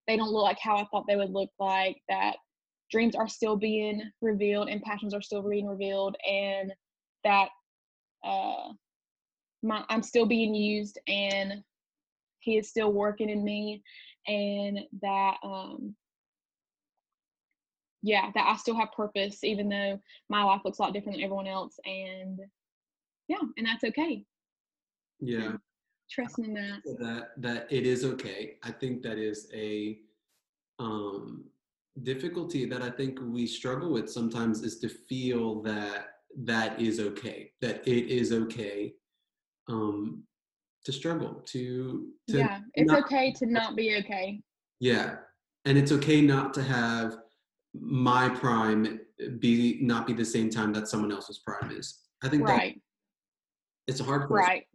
they 0.06 0.16
don't 0.16 0.30
look 0.30 0.44
like 0.44 0.60
how 0.60 0.76
I 0.76 0.84
thought 0.84 1.06
they 1.08 1.16
would 1.16 1.32
look 1.32 1.50
like, 1.58 1.96
that 2.08 2.36
dreams 2.92 3.16
are 3.16 3.26
still 3.26 3.56
being 3.56 4.02
revealed 4.20 4.68
and 4.68 4.80
passions 4.82 5.14
are 5.14 5.22
still 5.22 5.42
being 5.42 5.66
revealed, 5.66 6.14
and 6.24 6.72
that 7.24 7.48
uh, 8.22 8.68
my 9.64 9.84
I'm 9.88 10.04
still 10.04 10.26
being 10.26 10.54
used 10.54 11.00
and 11.08 11.64
he 12.38 12.56
is 12.56 12.68
still 12.68 12.92
working 12.92 13.30
in 13.30 13.42
me 13.42 13.82
and 14.28 14.78
that 15.00 15.38
um 15.42 15.96
yeah 18.02 18.30
that 18.34 18.46
i 18.46 18.56
still 18.56 18.76
have 18.76 18.90
purpose 18.92 19.44
even 19.44 19.68
though 19.68 19.98
my 20.28 20.42
life 20.42 20.60
looks 20.64 20.78
a 20.78 20.82
lot 20.82 20.92
different 20.92 21.16
than 21.16 21.24
everyone 21.24 21.46
else 21.46 21.78
and 21.84 22.40
yeah 23.28 23.38
and 23.56 23.66
that's 23.66 23.84
okay 23.84 24.24
Yeah. 25.20 25.52
trusting 26.10 26.44
in 26.44 26.54
that 26.54 26.80
that 26.98 27.30
that 27.38 27.72
it 27.72 27.86
is 27.86 28.04
okay. 28.04 28.56
I 28.62 28.70
think 28.72 29.02
that 29.02 29.18
is 29.18 29.48
a 29.54 29.98
um, 30.78 31.44
difficulty 32.02 32.64
that 32.66 32.82
I 32.82 32.90
think 32.90 33.18
we 33.22 33.46
struggle 33.46 33.90
with 33.92 34.10
sometimes 34.10 34.62
is 34.62 34.78
to 34.80 34.88
feel 34.88 35.62
that 35.62 36.08
that 36.44 36.80
is 36.80 36.98
okay, 37.00 37.52
that 37.60 37.86
it 37.86 38.04
is 38.10 38.32
okay 38.32 38.94
um, 39.68 40.24
to 40.84 40.92
struggle, 40.92 41.34
to, 41.52 42.08
to 42.28 42.38
yeah 42.38 42.58
it's 42.74 42.90
not- 42.90 43.04
okay 43.04 43.32
to 43.38 43.46
not 43.46 43.76
be 43.76 43.96
okay 44.00 44.42
yeah, 44.80 45.16
and 45.66 45.78
it's 45.78 45.92
okay 45.92 46.20
not 46.20 46.52
to 46.54 46.62
have 46.62 47.08
my 47.74 48.28
prime 48.28 49.00
be 49.38 49.78
not 49.80 50.06
be 50.06 50.12
the 50.12 50.24
same 50.24 50.50
time 50.50 50.72
that 50.72 50.88
someone 50.88 51.12
else's 51.12 51.38
prime 51.38 51.70
is. 51.70 52.00
I 52.22 52.28
think 52.28 52.46
that 52.46 52.52
right 52.52 52.80
it's 53.86 54.00
a 54.00 54.04
hard 54.04 54.26
question 54.26 54.48
right 54.48 54.66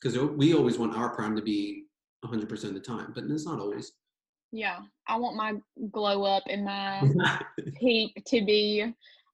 because 0.00 0.18
we 0.18 0.54
always 0.54 0.78
want 0.78 0.94
our 0.96 1.14
prime 1.14 1.36
to 1.36 1.42
be 1.42 1.84
100% 2.24 2.64
of 2.64 2.74
the 2.74 2.80
time, 2.80 3.12
but 3.14 3.24
it's 3.24 3.46
not 3.46 3.60
always. 3.60 3.92
yeah 4.52 4.78
i 5.08 5.16
want 5.16 5.36
my 5.36 5.54
glow 5.90 6.24
up 6.24 6.42
and 6.48 6.64
my 6.64 7.02
peak 7.80 8.22
to 8.26 8.44
be 8.44 8.84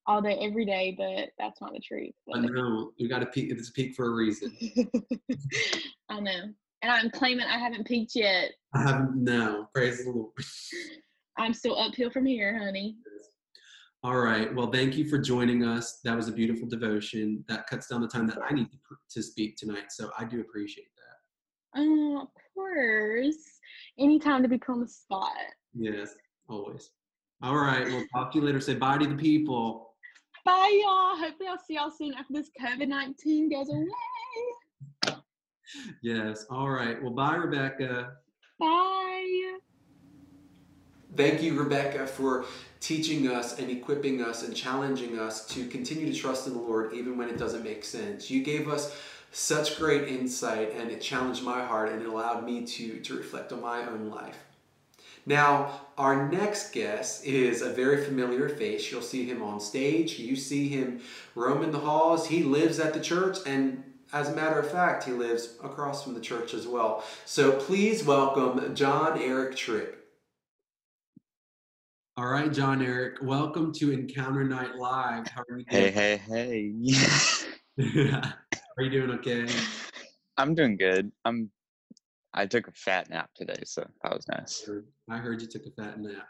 all 0.06 0.22
day 0.22 0.38
every 0.40 0.64
day 0.64 0.94
but 0.96 1.30
that's 1.38 1.60
not 1.60 1.72
the 1.72 1.80
truth 1.80 2.14
I 2.34 2.40
know 2.40 2.92
we 2.98 3.08
got 3.08 3.18
to 3.18 3.26
peak. 3.26 3.50
It's 3.50 3.68
a 3.68 3.72
peak 3.72 3.94
for 3.94 4.06
a 4.06 4.14
reason. 4.14 4.56
I 6.08 6.20
know. 6.20 6.42
And 6.82 6.92
I'm 6.92 7.10
claiming 7.10 7.46
I 7.46 7.58
haven't 7.58 7.86
peaked 7.86 8.14
yet. 8.14 8.52
I 8.74 8.82
haven't. 8.82 9.16
No, 9.16 9.66
praise 9.74 10.04
the 10.04 10.10
Lord. 10.10 10.32
I'm 11.38 11.54
still 11.54 11.78
uphill 11.78 12.10
from 12.10 12.26
here, 12.26 12.58
honey. 12.58 12.96
All 14.04 14.16
right. 14.16 14.54
Well, 14.54 14.70
thank 14.70 14.96
you 14.96 15.08
for 15.08 15.18
joining 15.18 15.64
us. 15.64 16.00
That 16.04 16.16
was 16.16 16.28
a 16.28 16.32
beautiful 16.32 16.68
devotion. 16.68 17.44
That 17.48 17.66
cuts 17.66 17.88
down 17.88 18.00
the 18.00 18.08
time 18.08 18.26
that 18.28 18.38
I 18.48 18.54
need 18.54 18.70
to, 18.70 18.78
to 19.10 19.22
speak 19.22 19.56
tonight. 19.56 19.90
So 19.90 20.10
I 20.18 20.24
do 20.24 20.40
appreciate 20.40 20.88
that. 20.96 21.80
Oh, 21.80 22.22
of 22.22 22.28
course. 22.54 23.42
Anytime 23.98 24.42
to 24.42 24.48
become 24.48 24.82
a 24.82 24.88
spot. 24.88 25.32
Yes, 25.74 26.14
always. 26.48 26.90
All 27.42 27.56
right. 27.56 27.86
We'll 27.86 28.06
talk 28.14 28.32
to 28.32 28.38
you 28.38 28.44
later. 28.44 28.60
Say 28.60 28.74
bye 28.74 28.98
to 28.98 29.06
the 29.06 29.16
people. 29.16 29.94
Bye, 30.44 30.80
y'all. 30.82 31.16
Hopefully, 31.16 31.48
I'll 31.48 31.58
see 31.58 31.74
y'all 31.74 31.90
soon 31.90 32.14
after 32.14 32.32
this 32.32 32.50
COVID 32.60 32.88
19 32.88 33.50
goes 33.50 33.68
away. 33.68 33.86
Yes. 36.02 36.46
All 36.48 36.70
right. 36.70 37.02
Well, 37.02 37.12
bye, 37.12 37.36
Rebecca. 37.36 38.12
Bye. 38.58 38.97
Thank 41.18 41.42
you, 41.42 41.58
Rebecca, 41.58 42.06
for 42.06 42.44
teaching 42.78 43.26
us 43.26 43.58
and 43.58 43.68
equipping 43.72 44.22
us 44.22 44.44
and 44.44 44.54
challenging 44.54 45.18
us 45.18 45.44
to 45.48 45.66
continue 45.66 46.12
to 46.12 46.16
trust 46.16 46.46
in 46.46 46.52
the 46.52 46.60
Lord 46.60 46.92
even 46.92 47.18
when 47.18 47.28
it 47.28 47.36
doesn't 47.36 47.64
make 47.64 47.84
sense. 47.84 48.30
You 48.30 48.40
gave 48.44 48.68
us 48.68 48.96
such 49.32 49.78
great 49.78 50.06
insight 50.06 50.72
and 50.76 50.92
it 50.92 51.00
challenged 51.00 51.42
my 51.42 51.64
heart 51.64 51.90
and 51.90 52.00
it 52.00 52.06
allowed 52.06 52.44
me 52.44 52.64
to, 52.64 53.00
to 53.00 53.16
reflect 53.16 53.52
on 53.52 53.60
my 53.60 53.84
own 53.84 54.10
life. 54.10 54.38
Now, 55.26 55.80
our 55.98 56.30
next 56.30 56.70
guest 56.70 57.26
is 57.26 57.62
a 57.62 57.70
very 57.70 58.04
familiar 58.04 58.48
face. 58.48 58.88
You'll 58.92 59.02
see 59.02 59.26
him 59.26 59.42
on 59.42 59.58
stage. 59.58 60.20
You 60.20 60.36
see 60.36 60.68
him 60.68 61.00
roaming 61.34 61.72
the 61.72 61.80
halls. 61.80 62.28
He 62.28 62.44
lives 62.44 62.78
at 62.78 62.94
the 62.94 63.00
church, 63.00 63.38
and 63.44 63.82
as 64.12 64.28
a 64.28 64.36
matter 64.36 64.60
of 64.60 64.70
fact, 64.70 65.02
he 65.02 65.10
lives 65.10 65.56
across 65.64 66.04
from 66.04 66.14
the 66.14 66.20
church 66.20 66.54
as 66.54 66.68
well. 66.68 67.02
So 67.24 67.50
please 67.50 68.04
welcome 68.04 68.72
John 68.76 69.20
Eric 69.20 69.56
Tripp. 69.56 69.97
All 72.18 72.26
right, 72.26 72.52
John 72.52 72.82
Eric, 72.82 73.18
welcome 73.22 73.72
to 73.74 73.92
Encounter 73.92 74.42
Night 74.42 74.74
Live. 74.74 75.28
How 75.28 75.42
are 75.48 75.56
you 75.56 75.64
doing? 75.70 75.92
Hey, 75.92 76.18
hey, 76.26 76.72
hey. 77.78 77.78
are 78.76 78.82
you 78.82 78.90
doing 78.90 79.10
okay? 79.20 79.46
I'm 80.36 80.52
doing 80.52 80.76
good. 80.76 81.12
I'm 81.24 81.48
I 82.34 82.46
took 82.46 82.66
a 82.66 82.72
fat 82.72 83.08
nap 83.08 83.30
today, 83.36 83.62
so 83.64 83.86
that 84.02 84.12
was 84.12 84.26
nice. 84.26 84.64
I 84.66 84.68
heard, 84.68 84.86
I 85.08 85.16
heard 85.18 85.40
you 85.42 85.46
took 85.46 85.62
a 85.66 85.70
fat 85.80 86.00
nap. 86.00 86.26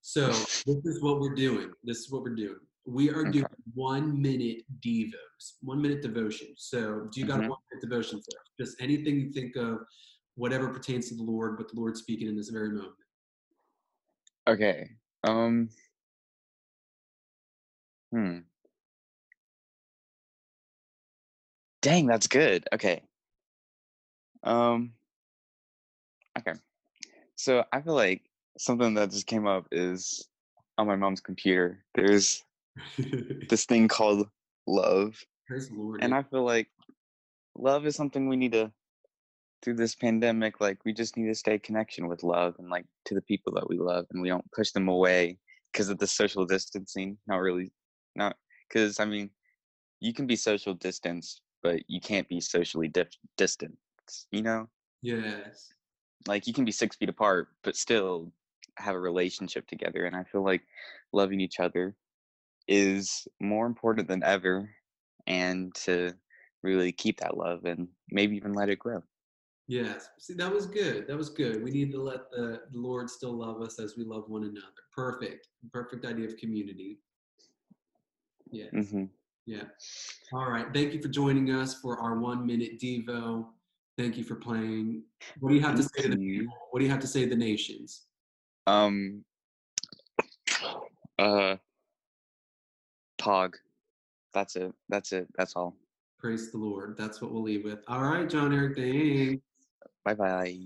So 0.00 0.26
this 0.26 0.84
is 0.84 1.00
what 1.04 1.20
we're 1.20 1.36
doing. 1.36 1.70
This 1.84 1.98
is 1.98 2.10
what 2.10 2.22
we're 2.22 2.34
doing. 2.34 2.58
We 2.84 3.08
are 3.10 3.22
doing 3.22 3.46
one 3.74 4.20
minute 4.20 4.64
devos, 4.84 5.52
one 5.60 5.80
minute 5.80 6.02
devotion. 6.02 6.48
So 6.56 7.06
do 7.12 7.20
you 7.20 7.28
got 7.28 7.38
mm-hmm. 7.38 7.46
a 7.46 7.50
one 7.50 7.60
minute 7.70 7.88
devotion 7.88 8.18
for 8.18 8.40
us? 8.40 8.50
Just 8.58 8.82
anything 8.82 9.20
you 9.20 9.30
think 9.30 9.54
of, 9.54 9.78
whatever 10.34 10.66
pertains 10.66 11.08
to 11.10 11.14
the 11.14 11.22
Lord, 11.22 11.58
but 11.58 11.68
the 11.72 11.78
Lord's 11.78 12.00
speaking 12.00 12.26
in 12.26 12.36
this 12.36 12.48
very 12.48 12.70
moment. 12.70 12.94
Okay. 14.48 14.88
Um. 15.24 15.68
Hmm. 18.12 18.38
Dang, 21.82 22.06
that's 22.06 22.26
good. 22.26 22.66
Okay. 22.72 23.02
Um. 24.42 24.94
Okay. 26.38 26.54
So 27.36 27.64
I 27.72 27.80
feel 27.80 27.94
like 27.94 28.22
something 28.58 28.94
that 28.94 29.10
just 29.10 29.26
came 29.26 29.46
up 29.46 29.68
is 29.70 30.28
on 30.76 30.86
my 30.86 30.96
mom's 30.96 31.20
computer. 31.20 31.84
There's 31.94 32.44
this 33.48 33.64
thing 33.64 33.88
called 33.88 34.28
love. 34.66 35.24
And 36.00 36.14
I 36.14 36.22
feel 36.22 36.44
like 36.44 36.68
love 37.56 37.86
is 37.86 37.96
something 37.96 38.28
we 38.28 38.36
need 38.36 38.52
to 38.52 38.72
through 39.62 39.74
this 39.74 39.94
pandemic 39.94 40.60
like 40.60 40.78
we 40.84 40.92
just 40.92 41.16
need 41.16 41.26
to 41.26 41.34
stay 41.34 41.58
connection 41.58 42.08
with 42.08 42.22
love 42.22 42.54
and 42.58 42.68
like 42.68 42.86
to 43.04 43.14
the 43.14 43.22
people 43.22 43.52
that 43.52 43.68
we 43.68 43.78
love 43.78 44.06
and 44.10 44.22
we 44.22 44.28
don't 44.28 44.50
push 44.52 44.70
them 44.70 44.88
away 44.88 45.36
because 45.72 45.88
of 45.88 45.98
the 45.98 46.06
social 46.06 46.44
distancing 46.44 47.16
not 47.26 47.38
really 47.38 47.72
not 48.14 48.36
because 48.68 49.00
i 49.00 49.04
mean 49.04 49.30
you 50.00 50.14
can 50.14 50.26
be 50.26 50.36
social 50.36 50.74
distance 50.74 51.40
but 51.62 51.80
you 51.88 52.00
can't 52.00 52.28
be 52.28 52.40
socially 52.40 52.88
dif- 52.88 53.16
distant 53.36 53.76
you 54.30 54.40
know? 54.42 54.66
Yes. 55.02 55.68
Like 56.26 56.46
you 56.46 56.54
can 56.54 56.64
be 56.64 56.72
six 56.72 56.96
feet 56.96 57.10
apart 57.10 57.48
but 57.62 57.76
still 57.76 58.32
have 58.76 58.94
a 58.94 59.00
relationship 59.00 59.66
together 59.66 60.04
and 60.04 60.14
i 60.14 60.22
feel 60.24 60.44
like 60.44 60.62
loving 61.12 61.40
each 61.40 61.60
other 61.60 61.94
is 62.68 63.26
more 63.40 63.66
important 63.66 64.08
than 64.08 64.22
ever 64.22 64.70
and 65.26 65.74
to 65.74 66.12
really 66.62 66.92
keep 66.92 67.20
that 67.20 67.36
love 67.36 67.64
and 67.64 67.88
maybe 68.10 68.36
even 68.36 68.52
let 68.52 68.68
it 68.68 68.78
grow 68.78 69.02
Yes. 69.68 70.08
See, 70.18 70.32
that 70.34 70.52
was 70.52 70.64
good. 70.64 71.06
That 71.06 71.16
was 71.16 71.28
good. 71.28 71.62
We 71.62 71.70
need 71.70 71.92
to 71.92 72.02
let 72.02 72.30
the 72.30 72.62
Lord 72.72 73.10
still 73.10 73.34
love 73.34 73.60
us 73.60 73.78
as 73.78 73.96
we 73.98 74.04
love 74.04 74.24
one 74.26 74.44
another. 74.44 74.66
Perfect. 74.94 75.48
Perfect 75.72 76.06
idea 76.06 76.26
of 76.26 76.38
community. 76.38 76.98
Yes. 78.50 78.72
Mm-hmm. 78.72 79.04
Yeah. 79.44 79.64
All 80.32 80.50
right. 80.50 80.66
Thank 80.72 80.94
you 80.94 81.02
for 81.02 81.08
joining 81.08 81.50
us 81.50 81.80
for 81.80 81.98
our 81.98 82.18
one 82.18 82.46
minute 82.46 82.80
Devo. 82.80 83.46
Thank 83.98 84.16
you 84.16 84.24
for 84.24 84.36
playing. 84.36 85.02
What 85.40 85.50
do 85.50 85.54
you 85.54 85.60
have 85.60 85.76
to 85.76 85.82
say 85.82 86.02
to 86.02 86.08
the 86.08 86.16
people? 86.16 86.54
What 86.70 86.80
do 86.80 86.86
you 86.86 86.90
have 86.90 87.00
to 87.00 87.06
say 87.06 87.24
to 87.24 87.30
the 87.30 87.36
nations? 87.36 88.06
Um. 88.66 89.22
Uh. 91.18 91.56
Pog. 93.18 93.54
That's 94.32 94.56
it. 94.56 94.72
That's 94.88 95.12
it. 95.12 95.28
That's 95.36 95.56
all. 95.56 95.76
Praise 96.18 96.50
the 96.52 96.58
Lord. 96.58 96.96
That's 96.96 97.20
what 97.20 97.32
we'll 97.32 97.42
leave 97.42 97.64
with. 97.64 97.80
All 97.86 98.02
right, 98.02 98.28
John 98.30 98.54
Eric. 98.54 98.76
Thanks. 98.76 99.42
Bye 100.08 100.14
bye. 100.14 100.58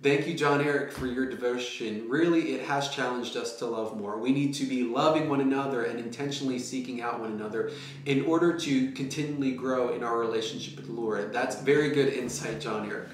Thank 0.00 0.28
you, 0.28 0.34
John 0.34 0.60
Eric, 0.60 0.92
for 0.92 1.06
your 1.06 1.28
devotion. 1.28 2.08
Really, 2.08 2.52
it 2.52 2.64
has 2.66 2.88
challenged 2.88 3.36
us 3.36 3.56
to 3.56 3.66
love 3.66 3.96
more. 3.96 4.16
We 4.16 4.30
need 4.30 4.54
to 4.54 4.64
be 4.64 4.84
loving 4.84 5.28
one 5.28 5.40
another 5.40 5.82
and 5.84 5.98
intentionally 5.98 6.60
seeking 6.60 7.00
out 7.00 7.18
one 7.18 7.32
another 7.32 7.72
in 8.06 8.24
order 8.24 8.56
to 8.56 8.92
continually 8.92 9.52
grow 9.52 9.92
in 9.92 10.04
our 10.04 10.16
relationship 10.16 10.76
with 10.76 10.86
the 10.86 10.92
Lord. 10.92 11.32
That's 11.32 11.60
very 11.60 11.90
good 11.90 12.12
insight, 12.12 12.60
John 12.60 12.88
Eric. 12.88 13.08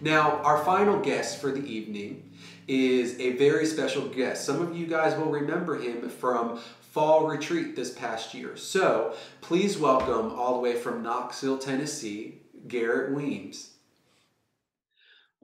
Now, 0.00 0.42
our 0.42 0.64
final 0.64 0.98
guest 1.00 1.40
for 1.40 1.52
the 1.52 1.64
evening 1.64 2.28
is 2.66 3.18
a 3.20 3.36
very 3.36 3.64
special 3.64 4.08
guest. 4.08 4.44
Some 4.44 4.60
of 4.60 4.76
you 4.76 4.88
guys 4.88 5.16
will 5.16 5.30
remember 5.30 5.78
him 5.78 6.08
from 6.08 6.58
fall 6.80 7.28
retreat 7.28 7.76
this 7.76 7.94
past 7.94 8.34
year. 8.34 8.56
So 8.56 9.14
please 9.42 9.78
welcome 9.78 10.32
all 10.32 10.54
the 10.54 10.60
way 10.60 10.74
from 10.74 11.04
Knoxville, 11.04 11.58
Tennessee, 11.58 12.42
Garrett 12.66 13.14
Weems. 13.14 13.75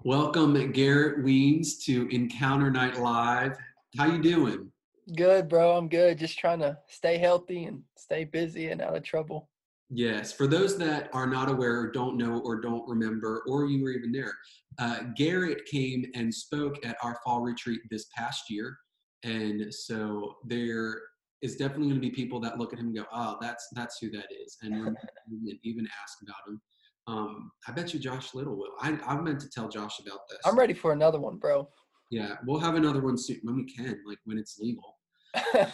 Welcome, 0.05 0.73
Garrett 0.73 1.23
Weems, 1.23 1.79
to 1.85 2.09
Encounter 2.09 2.73
Night 2.73 2.99
Live. 2.99 3.57
How 3.97 4.07
you 4.07 4.21
doing? 4.21 4.73
Good, 5.15 5.49
bro. 5.49 5.77
I'm 5.77 5.89
good. 5.89 6.19
Just 6.19 6.37
trying 6.41 6.59
to 6.59 6.77
stay 6.89 7.19
healthy 7.19 7.67
and 7.67 7.83
stay 7.97 8.25
busy 8.25 8.71
and 8.71 8.83
out 8.83 8.97
of 8.97 9.05
trouble. 9.05 9.49
Yes. 9.91 10.33
For 10.33 10.49
those 10.49 10.77
that 10.79 11.09
are 11.13 11.29
not 11.29 11.49
aware 11.49 11.79
or 11.79 11.93
don't 11.93 12.17
know 12.17 12.41
or 12.41 12.61
don't 12.61 12.83
remember, 12.89 13.45
or 13.47 13.67
you 13.67 13.85
were 13.85 13.93
even 13.93 14.11
there, 14.11 14.33
uh, 14.81 15.05
Garrett 15.17 15.67
came 15.67 16.05
and 16.17 16.35
spoke 16.35 16.85
at 16.85 16.97
our 17.01 17.21
fall 17.25 17.41
retreat 17.41 17.83
this 17.89 18.07
past 18.17 18.51
year. 18.51 18.77
And 19.23 19.73
so 19.73 20.35
there 20.49 21.01
is 21.43 21.55
definitely 21.55 21.91
going 21.91 22.01
to 22.01 22.09
be 22.09 22.11
people 22.11 22.41
that 22.41 22.59
look 22.59 22.73
at 22.73 22.81
him 22.81 22.87
and 22.87 22.97
go, 22.97 23.05
"Oh, 23.13 23.37
that's 23.41 23.69
that's 23.73 23.99
who 24.01 24.11
that 24.11 24.27
is," 24.45 24.57
and 24.63 24.97
even 25.63 25.87
ask 26.03 26.19
about 26.23 26.49
him. 26.49 26.61
Um, 27.07 27.51
I 27.67 27.73
bet 27.73 27.93
you 27.93 28.01
Josh 28.01 28.35
Little 28.35 28.57
will. 28.57 28.73
I 28.81 28.97
I 29.07 29.21
meant 29.21 29.41
to 29.41 29.51
tell 29.51 29.69
Josh 29.69 29.99
about 29.99 30.21
this. 30.31 30.39
I'm 30.45 30.59
ready 30.59 30.75
for 30.75 30.93
another 30.93 31.19
one, 31.21 31.37
bro. 31.37 31.69
Yeah, 32.11 32.37
we'll 32.47 32.61
have 32.61 32.75
another 32.75 33.01
one 33.01 33.17
soon 33.17 33.41
when 33.43 33.57
we 33.57 33.65
can, 33.65 34.01
like 34.07 34.19
when 34.25 34.39
it's 34.39 34.59
legal. 34.59 34.99
when 35.53 35.69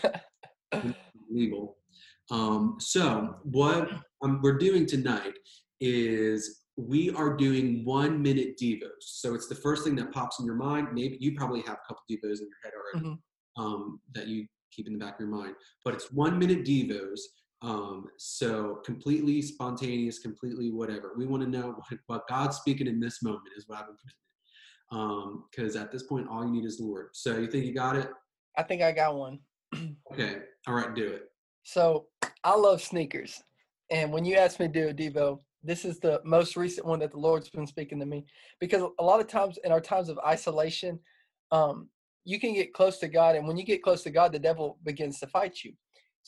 it's 0.73 0.99
legal. 1.31 1.77
Um, 2.31 2.77
so 2.79 3.37
what 3.43 3.91
um, 4.23 4.41
we're 4.43 4.59
doing 4.59 4.87
tonight 4.87 5.35
is 5.81 6.65
we 6.77 7.11
are 7.11 7.37
doing 7.37 7.85
one 7.85 8.23
minute 8.23 8.57
devos. 8.57 8.89
So 9.01 9.35
it's 9.35 9.49
the 9.49 9.55
first 9.55 9.85
thing 9.85 9.97
that 9.97 10.13
pops 10.13 10.39
in 10.39 10.47
your 10.47 10.55
mind. 10.55 10.89
Maybe 10.93 11.17
you 11.21 11.35
probably 11.35 11.61
have 11.63 11.77
a 11.77 11.89
couple 11.89 12.03
devos 12.11 12.41
in 12.41 12.49
your 12.49 12.59
head 12.63 12.73
already 12.95 13.09
mm-hmm. 13.09 13.63
um, 13.63 14.01
that 14.15 14.29
you 14.29 14.47
keep 14.73 14.87
in 14.87 14.93
the 14.93 14.99
back 14.99 15.15
of 15.15 15.21
your 15.21 15.29
mind. 15.29 15.55
But 15.85 15.95
it's 15.95 16.13
one 16.13 16.39
minute 16.39 16.65
devos 16.65 17.21
um, 17.63 18.07
so 18.19 18.81
completely 18.85 19.43
spontaneous, 19.43 20.19
completely 20.19 20.71
whatever. 20.71 21.15
We 21.17 21.27
want 21.27 21.43
to 21.43 21.49
know 21.49 21.75
what, 21.89 21.99
what, 22.07 22.29
God's 22.29 22.57
speaking 22.57 22.87
in 22.87 23.01
this 23.01 23.23
moment 23.23 23.45
is 23.57 23.65
what 23.67 23.81
I've 23.81 23.87
been 23.87 23.97
putting 23.97 25.01
Um, 25.01 25.45
because 25.51 25.75
at 25.75 25.91
this 25.91 26.05
point, 26.05 26.29
all 26.29 26.45
you 26.45 26.53
need 26.53 26.65
is 26.65 26.79
the 26.79 26.85
Lord. 26.85 27.09
So 27.13 27.37
you 27.39 27.49
think 27.49 27.65
you 27.65 27.75
got 27.75 27.97
it? 27.97 28.09
I 28.57 28.63
think 28.63 28.83
I 28.83 28.93
got 28.93 29.17
one. 29.17 29.41
okay. 30.13 30.39
All 30.67 30.75
right, 30.75 30.95
do 30.95 31.09
it. 31.09 31.25
So 31.65 32.07
I 32.45 32.55
love 32.55 32.81
sneakers. 32.81 33.43
And 33.91 34.13
when 34.13 34.25
you 34.25 34.37
asked 34.37 34.61
me 34.61 34.69
to 34.69 34.73
do 34.73 34.89
a 34.89 34.95
Devo, 34.95 35.39
this 35.63 35.85
is 35.85 35.99
the 35.99 36.21
most 36.25 36.57
recent 36.57 36.87
one 36.87 37.01
that 37.01 37.11
the 37.11 37.19
Lord's 37.19 37.51
been 37.51 37.67
speaking 37.67 37.99
to 37.99 38.07
me. 38.07 38.25
Because 38.61 38.83
a 38.99 39.05
lot 39.05 39.21
of 39.21 39.27
times 39.27 39.59
in 39.65 39.73
our 39.73 39.81
times 39.81 40.09
of 40.09 40.19
isolation, 40.21 41.01
um, 41.51 41.89
you 42.25 42.39
can 42.39 42.55
get 42.55 42.73
close 42.73 42.99
to 42.99 43.09
God. 43.09 43.35
And 43.35 43.49
when 43.49 43.57
you 43.57 43.65
get 43.65 43.83
close 43.83 44.03
to 44.05 44.11
God, 44.11 44.33
the 44.33 44.39
devil 44.39 44.79
begins 44.85 45.19
to 45.21 45.27
fight 45.27 45.65
you. 45.65 45.73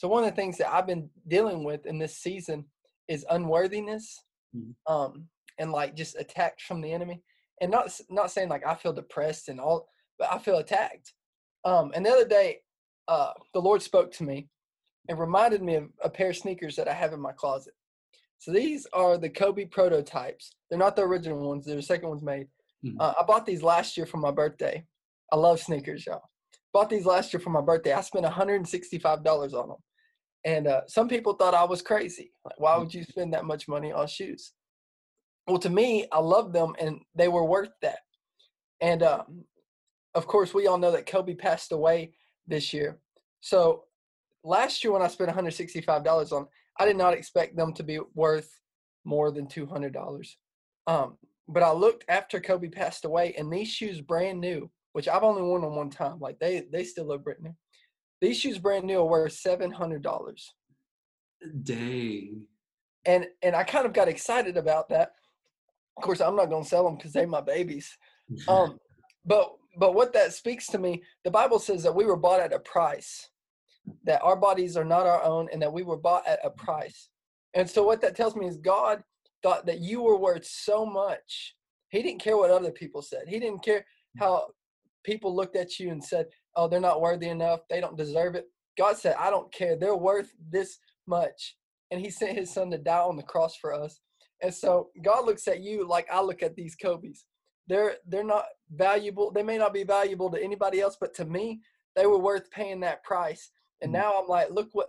So 0.01 0.09
one 0.09 0.25
of 0.25 0.31
the 0.31 0.35
things 0.35 0.57
that 0.57 0.73
I've 0.73 0.87
been 0.87 1.11
dealing 1.29 1.63
with 1.63 1.85
in 1.85 1.99
this 1.99 2.17
season 2.17 2.65
is 3.07 3.27
unworthiness, 3.29 4.25
mm-hmm. 4.57 4.91
um, 4.91 5.27
and 5.59 5.73
like 5.73 5.95
just 5.95 6.17
attacks 6.19 6.63
from 6.63 6.81
the 6.81 6.91
enemy. 6.91 7.21
And 7.61 7.71
not 7.71 7.91
not 8.09 8.31
saying 8.31 8.49
like 8.49 8.67
I 8.67 8.77
feel 8.77 8.95
depressed 8.95 9.51
and 9.51 9.61
all, 9.61 9.89
but 10.19 10.33
I 10.33 10.39
feel 10.39 10.57
attacked. 10.57 11.13
Um, 11.67 11.93
and 11.95 12.07
the 12.07 12.13
other 12.13 12.27
day, 12.27 12.61
uh, 13.09 13.33
the 13.53 13.61
Lord 13.61 13.83
spoke 13.83 14.11
to 14.13 14.23
me 14.23 14.49
and 15.11 15.19
reminded 15.19 15.63
me 15.63 15.75
of 15.75 15.91
a 16.03 16.09
pair 16.09 16.31
of 16.31 16.37
sneakers 16.39 16.77
that 16.77 16.89
I 16.89 16.95
have 16.95 17.13
in 17.13 17.21
my 17.21 17.33
closet. 17.33 17.75
So 18.39 18.53
these 18.53 18.87
are 18.95 19.19
the 19.19 19.29
Kobe 19.29 19.67
prototypes. 19.67 20.55
They're 20.71 20.79
not 20.79 20.97
the 20.97 21.03
original 21.03 21.47
ones. 21.47 21.67
They're 21.67 21.77
the 21.77 21.83
second 21.83 22.09
ones 22.09 22.23
made. 22.23 22.47
Mm-hmm. 22.83 22.99
Uh, 22.99 23.13
I 23.21 23.23
bought 23.25 23.45
these 23.45 23.63
last 23.63 23.99
year 23.99 24.07
for 24.07 24.17
my 24.17 24.31
birthday. 24.31 24.83
I 25.31 25.37
love 25.37 25.61
sneakers, 25.61 26.07
y'all. 26.07 26.31
Bought 26.73 26.89
these 26.89 27.05
last 27.05 27.35
year 27.35 27.41
for 27.41 27.51
my 27.51 27.61
birthday. 27.61 27.93
I 27.93 28.01
spent 28.01 28.25
$165 28.25 29.53
on 29.53 29.69
them. 29.69 29.77
And 30.45 30.67
uh, 30.67 30.83
some 30.87 31.09
people 31.09 31.35
thought 31.35 31.55
I 31.55 31.65
was 31.65 31.83
crazy. 31.83 32.33
Like, 32.45 32.59
why 32.59 32.77
would 32.77 32.95
you 32.95 33.05
spend 33.05 33.35
that 33.35 33.45
much 33.45 33.69
money 33.69 33.93
on 33.93 34.07
shoes? 34.07 34.53
Well, 35.47 35.59
to 35.59 35.71
me, 35.71 36.07
I 36.13 36.19
loved 36.19 36.53
them 36.53 36.75
and 36.81 37.01
they 37.15 37.29
were 37.29 37.45
worth 37.45 37.73
that. 37.83 37.99
And 38.81 39.03
um, 39.03 39.45
of 40.15 40.27
course, 40.27 40.55
we 40.55 40.67
all 40.67 40.79
know 40.79 40.93
that 40.93 41.07
Kobe 41.07 41.35
passed 41.35 41.73
away 41.73 42.15
this 42.47 42.73
year. 42.73 42.99
So 43.41 43.85
last 44.45 44.83
year 44.83 44.93
when 44.93 45.03
I 45.03 45.09
spent 45.09 45.31
$165 45.31 46.33
on, 46.33 46.47
I 46.79 46.87
did 46.87 46.97
not 46.97 47.15
expect 47.15 47.57
them 47.57 47.73
to 47.75 47.83
be 47.83 48.01
worth 48.15 48.51
more 49.05 49.31
than 49.31 49.47
$200. 49.47 50.27
Um, 50.87 51.19
but 51.49 51.63
I 51.63 51.73
looked 51.73 52.05
after 52.09 52.41
Kobe 52.41 52.69
passed 52.69 53.05
away, 53.05 53.35
and 53.37 53.53
these 53.53 53.69
shoes 53.69 54.01
brand 54.01 54.41
new, 54.41 54.71
which 54.93 55.09
I've 55.09 55.25
only 55.25 55.43
worn 55.43 55.63
them 55.63 55.75
one 55.75 55.91
time. 55.91 56.19
Like 56.21 56.39
they 56.39 56.65
they 56.73 56.85
still 56.85 57.07
look 57.07 57.25
brand 57.25 57.41
new. 57.43 57.55
These 58.21 58.39
shoes 58.39 58.59
brand 58.59 58.85
new 58.85 59.01
are 59.01 59.05
worth 59.05 59.33
seven 59.33 59.71
hundred 59.71 60.03
dollars. 60.03 60.55
Dang. 61.63 62.43
And 63.07 63.27
and 63.43 63.57
I 63.57 63.65
kind 63.65 63.87
of 63.87 63.93
got 63.93 64.09
excited 64.09 64.57
about 64.57 64.89
that. 64.91 65.13
Of 65.97 66.03
course, 66.03 66.21
I'm 66.21 66.37
not 66.37 66.51
gonna 66.51 66.65
sell 66.65 66.85
them 66.85 66.97
because 66.97 67.13
they're 67.13 67.27
my 67.27 67.41
babies. 67.41 67.97
Um, 68.47 68.79
but 69.27 69.57
but 69.77 69.95
what 69.95 70.13
that 70.13 70.33
speaks 70.33 70.69
to 70.69 70.79
me, 70.79 71.03
the 71.25 71.33
Bible 71.33 71.59
says 71.59 71.83
that 71.83 71.95
we 71.95 72.05
were 72.05 72.17
bought 72.17 72.39
at 72.39 72.53
a 72.53 72.61
price, 72.61 73.29
that 74.05 74.23
our 74.23 74.37
bodies 74.37 74.77
are 74.77 74.85
not 74.85 75.07
our 75.07 75.23
own, 75.25 75.49
and 75.53 75.61
that 75.63 75.73
we 75.73 75.83
were 75.83 75.97
bought 75.97 76.27
at 76.29 76.39
a 76.45 76.51
price. 76.51 77.09
And 77.55 77.69
so 77.69 77.83
what 77.83 78.01
that 78.03 78.15
tells 78.15 78.37
me 78.37 78.47
is 78.47 78.57
God 78.57 79.03
thought 79.43 79.67
that 79.67 79.81
you 79.81 80.03
were 80.03 80.17
worth 80.17 80.45
so 80.45 80.87
much. 80.87 81.57
He 81.89 82.03
didn't 82.03 82.21
care 82.21 82.37
what 82.37 82.51
other 82.51 82.71
people 82.71 83.03
said. 83.03 83.25
He 83.27 83.41
didn't 83.41 83.65
care 83.65 83.85
how 84.19 84.49
people 85.05 85.35
looked 85.35 85.57
at 85.57 85.79
you 85.79 85.91
and 85.91 86.03
said, 86.03 86.27
"Oh, 86.57 86.69
they're 86.69 86.81
not 86.81 87.01
worthy 87.01 87.29
enough. 87.29 87.61
They 87.69 87.81
don't 87.81 87.97
deserve 87.97 88.35
it." 88.35 88.47
God 88.79 88.97
said, 88.97 89.17
"I 89.19 89.31
don't 89.31 89.53
care. 89.53 89.77
They're 89.77 89.97
worth 89.97 90.33
this 90.51 90.79
much." 91.07 91.57
And 91.91 92.01
he 92.01 92.11
sent 92.11 92.39
his 92.39 92.53
son 92.53 92.71
to 92.71 92.79
die 92.79 93.01
on 93.01 93.17
the 93.17 93.23
cross 93.23 93.57
for 93.57 93.73
us. 93.73 94.01
And 94.43 94.55
so 94.55 94.91
God 95.03 95.27
looks 95.27 95.49
at 95.49 95.61
you 95.61 95.87
like 95.87 96.07
I 96.11 96.23
look 96.23 96.43
at 96.43 96.55
these 96.55 96.77
Kobe's. 96.77 97.27
They're 97.69 97.97
they're 98.07 98.25
not 98.25 98.47
valuable. 98.71 99.31
They 99.31 99.43
may 99.43 99.59
not 99.59 99.75
be 99.75 99.85
valuable 99.85 100.31
to 100.31 100.43
anybody 100.43 100.81
else, 100.81 100.97
but 101.01 101.15
to 101.15 101.25
me, 101.25 101.61
they 101.97 102.07
were 102.07 102.19
worth 102.19 102.51
paying 102.51 102.81
that 102.81 103.05
price. 103.05 103.51
And 103.83 103.93
mm-hmm. 103.93 104.03
now 104.03 104.21
I'm 104.21 104.29
like, 104.29 104.51
look 104.51 104.69
what 104.73 104.89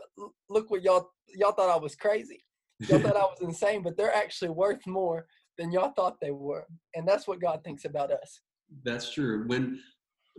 look 0.50 0.72
what 0.72 0.84
y'all 0.84 1.12
y'all 1.36 1.52
thought 1.52 1.70
I 1.70 1.78
was 1.78 1.96
crazy. 1.96 2.44
Y'all 2.80 3.00
thought 3.00 3.18
I 3.18 3.20
was 3.22 3.42
insane, 3.42 3.84
but 3.84 3.98
they're 3.98 4.16
actually 4.16 4.50
worth 4.50 4.86
more 4.88 5.26
than 5.58 5.72
y'all 5.72 5.94
thought 5.96 6.18
they 6.22 6.32
were. 6.32 6.66
And 6.96 7.08
that's 7.08 7.28
what 7.28 7.42
God 7.42 7.62
thinks 7.64 7.86
about 7.86 8.12
us. 8.12 8.40
That's 8.84 9.12
true. 9.12 9.44
When 9.48 9.80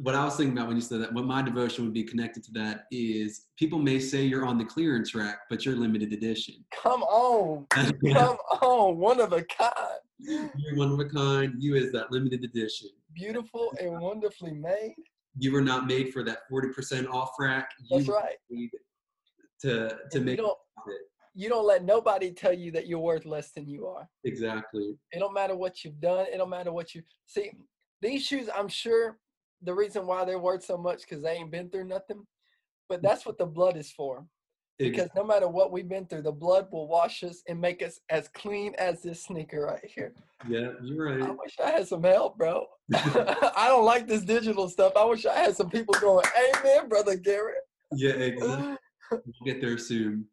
what 0.02 0.16
I 0.16 0.24
was 0.24 0.36
thinking 0.36 0.56
about 0.56 0.66
when 0.66 0.76
you 0.76 0.82
said 0.82 1.00
that, 1.00 1.12
what 1.12 1.26
my 1.26 1.42
devotion 1.42 1.84
would 1.84 1.94
be 1.94 2.02
connected 2.02 2.42
to 2.44 2.52
that 2.54 2.86
is 2.90 3.46
people 3.56 3.78
may 3.78 4.00
say 4.00 4.24
you're 4.24 4.44
on 4.44 4.58
the 4.58 4.64
clearance 4.64 5.14
rack, 5.14 5.42
but 5.48 5.64
you're 5.64 5.76
limited 5.76 6.12
edition. 6.12 6.56
Come 6.74 7.04
on. 7.04 7.66
Come 7.70 8.36
on. 8.62 8.98
One 8.98 9.20
of 9.20 9.32
a 9.32 9.44
kind. 9.44 10.00
You're 10.18 10.76
one 10.76 10.90
of 10.90 10.98
a 10.98 11.04
kind. 11.04 11.54
You 11.58 11.76
is 11.76 11.92
that 11.92 12.10
limited 12.10 12.42
edition. 12.42 12.88
Beautiful 13.14 13.72
and 13.80 14.00
wonderfully 14.00 14.54
made. 14.54 14.94
You 15.38 15.52
were 15.52 15.62
not 15.62 15.86
made 15.86 16.12
for 16.12 16.24
that 16.24 16.38
40% 16.50 17.08
off 17.08 17.30
rack. 17.38 17.70
That's 17.88 18.08
you 18.08 18.14
right. 18.14 18.70
To, 19.60 19.96
to 20.10 20.20
make 20.20 20.36
you 20.36 20.42
don't, 20.44 20.58
you 21.34 21.48
don't 21.48 21.66
let 21.66 21.84
nobody 21.84 22.32
tell 22.32 22.52
you 22.52 22.72
that 22.72 22.88
you're 22.88 22.98
worth 22.98 23.24
less 23.24 23.52
than 23.52 23.68
you 23.68 23.86
are. 23.86 24.08
Exactly. 24.24 24.96
It 25.12 25.20
don't 25.20 25.32
matter 25.32 25.54
what 25.54 25.84
you've 25.84 26.00
done. 26.00 26.26
It 26.32 26.38
don't 26.38 26.50
matter 26.50 26.72
what 26.72 26.92
you 26.92 27.02
see. 27.26 27.52
These 28.00 28.26
shoes, 28.26 28.48
I'm 28.52 28.66
sure 28.66 29.16
the 29.62 29.74
reason 29.74 30.06
why 30.06 30.24
they're 30.24 30.38
worth 30.38 30.64
so 30.64 30.76
much 30.76 31.02
because 31.02 31.22
they 31.22 31.32
ain't 31.32 31.50
been 31.50 31.70
through 31.70 31.84
nothing. 31.84 32.26
But 32.88 33.00
mm. 33.00 33.02
that's 33.02 33.24
what 33.24 33.38
the 33.38 33.46
blood 33.46 33.76
is 33.76 33.90
for. 33.90 34.26
Because 34.78 35.10
no 35.14 35.24
matter 35.24 35.48
what 35.48 35.70
we've 35.70 35.88
been 35.88 36.06
through, 36.06 36.22
the 36.22 36.32
blood 36.32 36.66
will 36.72 36.88
wash 36.88 37.22
us 37.22 37.42
and 37.48 37.60
make 37.60 37.82
us 37.82 38.00
as 38.10 38.28
clean 38.28 38.74
as 38.78 39.02
this 39.02 39.24
sneaker 39.24 39.66
right 39.66 39.90
here. 39.94 40.14
Yeah, 40.48 40.70
you're 40.82 41.06
right. 41.06 41.22
I 41.22 41.30
wish 41.30 41.56
I 41.64 41.70
had 41.70 41.86
some 41.86 42.02
help, 42.02 42.36
bro. 42.36 42.66
I 42.94 43.66
don't 43.68 43.84
like 43.84 44.08
this 44.08 44.22
digital 44.22 44.68
stuff. 44.68 44.94
I 44.96 45.04
wish 45.04 45.24
I 45.24 45.34
had 45.34 45.56
some 45.56 45.70
people 45.70 45.94
going, 46.00 46.24
Amen, 46.56 46.88
brother 46.88 47.16
Garrett. 47.16 47.62
Yeah, 47.92 48.12
exactly. 48.12 48.76
we'll 49.10 49.22
get 49.44 49.60
there 49.60 49.78
soon. 49.78 50.26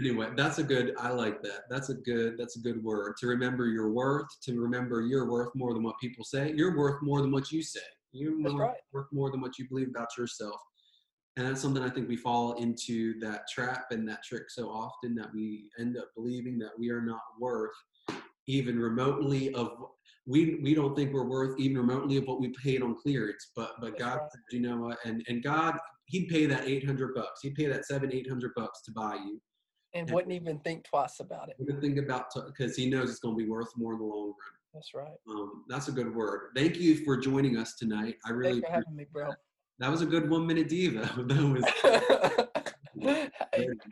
anyway, 0.00 0.30
that's 0.34 0.58
a 0.58 0.64
good. 0.64 0.94
I 0.98 1.10
like 1.10 1.42
that. 1.42 1.64
That's 1.70 1.90
a 1.90 1.94
good. 1.94 2.36
That's 2.38 2.56
a 2.56 2.60
good 2.60 2.82
word 2.82 3.16
to 3.18 3.26
remember 3.26 3.66
your 3.66 3.92
worth. 3.92 4.28
To 4.44 4.60
remember 4.60 5.02
you're 5.02 5.30
worth 5.30 5.54
more 5.54 5.74
than 5.74 5.82
what 5.82 6.00
people 6.00 6.24
say. 6.24 6.52
You're 6.56 6.76
worth 6.76 7.02
more 7.02 7.20
than 7.20 7.30
what 7.30 7.52
you 7.52 7.62
say. 7.62 7.80
You're 8.12 8.36
right. 8.56 8.76
worth 8.92 9.06
more 9.12 9.30
than 9.30 9.40
what 9.40 9.58
you 9.58 9.68
believe 9.68 9.88
about 9.88 10.08
yourself. 10.18 10.60
And 11.36 11.46
that's 11.46 11.62
something 11.62 11.82
I 11.82 11.88
think 11.88 12.08
we 12.08 12.16
fall 12.16 12.54
into 12.54 13.18
that 13.20 13.42
trap 13.52 13.86
and 13.90 14.06
that 14.08 14.22
trick 14.22 14.50
so 14.50 14.68
often 14.68 15.14
that 15.14 15.32
we 15.32 15.70
end 15.78 15.96
up 15.96 16.08
believing 16.14 16.58
that 16.58 16.78
we 16.78 16.90
are 16.90 17.00
not 17.00 17.22
worth 17.40 17.72
even 18.46 18.78
remotely 18.78 19.54
of 19.54 19.70
we 20.26 20.60
we 20.62 20.74
don't 20.74 20.94
think 20.94 21.12
we're 21.12 21.24
worth 21.24 21.58
even 21.58 21.78
remotely 21.78 22.16
of 22.16 22.24
what 22.24 22.40
we 22.40 22.52
paid 22.62 22.82
on 22.82 22.96
clearance. 23.02 23.50
But 23.56 23.72
but 23.80 23.98
God, 23.98 24.18
right. 24.18 24.28
you 24.50 24.60
know 24.60 24.76
what? 24.76 24.98
And 25.04 25.24
and 25.28 25.42
God, 25.42 25.78
He'd 26.06 26.28
pay 26.28 26.46
that 26.46 26.68
eight 26.68 26.84
hundred 26.84 27.14
bucks. 27.14 27.40
He'd 27.42 27.54
pay 27.54 27.66
that 27.66 27.86
seven 27.86 28.12
eight 28.12 28.28
hundred 28.28 28.52
bucks 28.54 28.82
to 28.82 28.92
buy 28.92 29.14
you. 29.14 29.40
And, 29.94 30.06
and 30.08 30.14
wouldn't 30.14 30.32
even 30.32 30.58
think 30.60 30.84
twice 30.84 31.20
about 31.20 31.50
it. 31.50 31.56
Wouldn't 31.58 31.82
think 31.82 31.98
about 31.98 32.32
because 32.46 32.76
He 32.76 32.88
knows 32.88 33.10
it's 33.10 33.18
going 33.18 33.36
to 33.36 33.44
be 33.44 33.48
worth 33.48 33.68
more 33.76 33.92
in 33.92 33.98
the 33.98 34.04
long 34.04 34.28
run. 34.28 34.34
That's 34.74 34.94
right. 34.94 35.12
Um, 35.28 35.64
that's 35.68 35.88
a 35.88 35.92
good 35.92 36.14
word. 36.14 36.50
Thank 36.56 36.78
you 36.78 37.04
for 37.04 37.18
joining 37.18 37.58
us 37.58 37.74
tonight. 37.74 38.16
I 38.24 38.30
really 38.30 38.60
Thanks 38.60 38.68
for 38.68 38.72
having 38.72 38.96
me, 38.96 39.06
bro. 39.12 39.28
That. 39.28 39.36
that. 39.80 39.90
was 39.90 40.00
a 40.00 40.06
good 40.06 40.30
one 40.30 40.46
minute 40.46 40.68
diva. 40.68 41.00
that 41.26 41.62
was. 43.04 43.28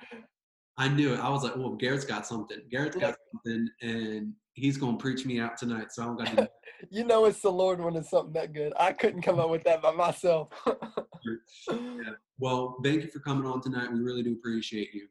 I 0.79 0.89
knew 0.89 1.13
it. 1.13 1.21
I 1.21 1.29
was 1.29 1.45
like, 1.45 1.57
well, 1.57 1.75
Garrett's 1.75 2.07
got 2.07 2.27
something. 2.27 2.57
Garrett's 2.71 2.97
got 2.97 3.15
something, 3.33 3.69
and 3.83 4.33
he's 4.55 4.79
gonna 4.79 4.97
preach 4.97 5.27
me 5.27 5.39
out 5.39 5.59
tonight. 5.59 5.93
So 5.93 6.03
I'm 6.03 6.17
gonna. 6.17 6.49
you 6.91 7.05
know, 7.05 7.27
it's 7.27 7.43
the 7.43 7.53
Lord 7.53 7.83
when 7.83 7.97
it's 7.97 8.09
something 8.09 8.33
that 8.33 8.55
good. 8.55 8.73
I 8.81 8.93
couldn't 8.93 9.21
come 9.21 9.39
up 9.39 9.51
with 9.51 9.63
that 9.65 9.83
by 9.83 9.93
myself. 9.93 10.49
yeah. 10.67 12.13
Well, 12.39 12.79
thank 12.83 13.03
you 13.03 13.11
for 13.11 13.19
coming 13.19 13.47
on 13.47 13.61
tonight. 13.61 13.93
We 13.93 14.01
really 14.01 14.23
do 14.23 14.33
appreciate 14.33 14.95
you. 14.95 15.07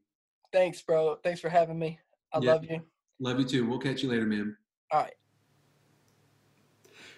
Thanks, 0.51 0.81
bro. 0.81 1.17
Thanks 1.23 1.39
for 1.39 1.49
having 1.49 1.77
me. 1.77 1.99
I 2.33 2.39
yeah. 2.39 2.53
love 2.53 2.65
you. 2.65 2.81
Love 3.19 3.39
you 3.39 3.45
too. 3.45 3.67
We'll 3.67 3.79
catch 3.79 4.03
you 4.03 4.09
later, 4.09 4.25
man. 4.25 4.55
All 4.91 5.01
right. 5.01 5.13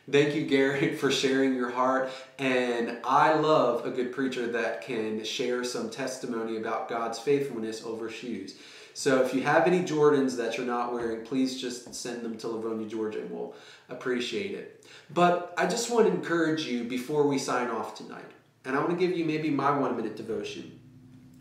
Thank 0.09 0.35
you, 0.35 0.45
Garrett, 0.45 0.99
for 0.99 1.11
sharing 1.11 1.53
your 1.53 1.69
heart. 1.69 2.09
And 2.39 2.99
I 3.03 3.33
love 3.33 3.85
a 3.85 3.91
good 3.91 4.11
preacher 4.11 4.47
that 4.47 4.81
can 4.81 5.23
share 5.23 5.63
some 5.63 5.89
testimony 5.89 6.57
about 6.57 6.89
God's 6.89 7.19
faithfulness 7.19 7.83
over 7.85 8.09
shoes. 8.09 8.57
So 8.93 9.23
if 9.23 9.33
you 9.33 9.41
have 9.43 9.67
any 9.67 9.81
Jordans 9.81 10.35
that 10.35 10.57
you're 10.57 10.65
not 10.65 10.91
wearing, 10.91 11.23
please 11.25 11.61
just 11.61 11.95
send 11.95 12.23
them 12.23 12.37
to 12.39 12.47
Lavonia, 12.47 12.89
Georgia, 12.89 13.21
and 13.21 13.31
we'll 13.31 13.55
appreciate 13.87 14.51
it. 14.51 14.85
But 15.13 15.53
I 15.57 15.65
just 15.65 15.89
want 15.89 16.07
to 16.07 16.11
encourage 16.11 16.65
you 16.65 16.83
before 16.83 17.25
we 17.25 17.37
sign 17.37 17.69
off 17.69 17.95
tonight. 17.95 18.25
And 18.65 18.75
I 18.75 18.79
want 18.79 18.91
to 18.91 18.97
give 18.97 19.17
you 19.17 19.23
maybe 19.23 19.49
my 19.49 19.71
one 19.71 19.95
minute 19.95 20.17
devotion 20.17 20.80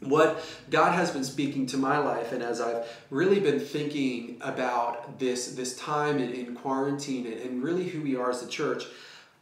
what 0.01 0.45
God 0.71 0.93
has 0.93 1.11
been 1.11 1.25
speaking 1.25 1.67
to 1.67 1.77
my 1.77 1.99
life, 1.99 2.33
and 2.33 2.43
as 2.43 2.61
I've 2.61 2.87
really 3.11 3.41
been 3.41 3.61
thinking 3.61 4.39
about 4.41 5.19
this 5.19 5.53
this 5.53 5.77
time 5.77 6.19
in, 6.19 6.33
in 6.33 6.55
quarantine 6.55 7.27
and, 7.27 7.41
and 7.41 7.63
really 7.63 7.89
who 7.89 8.03
we 8.03 8.17
are 8.17 8.31
as 8.31 8.43
a 8.43 8.49
church, 8.49 8.85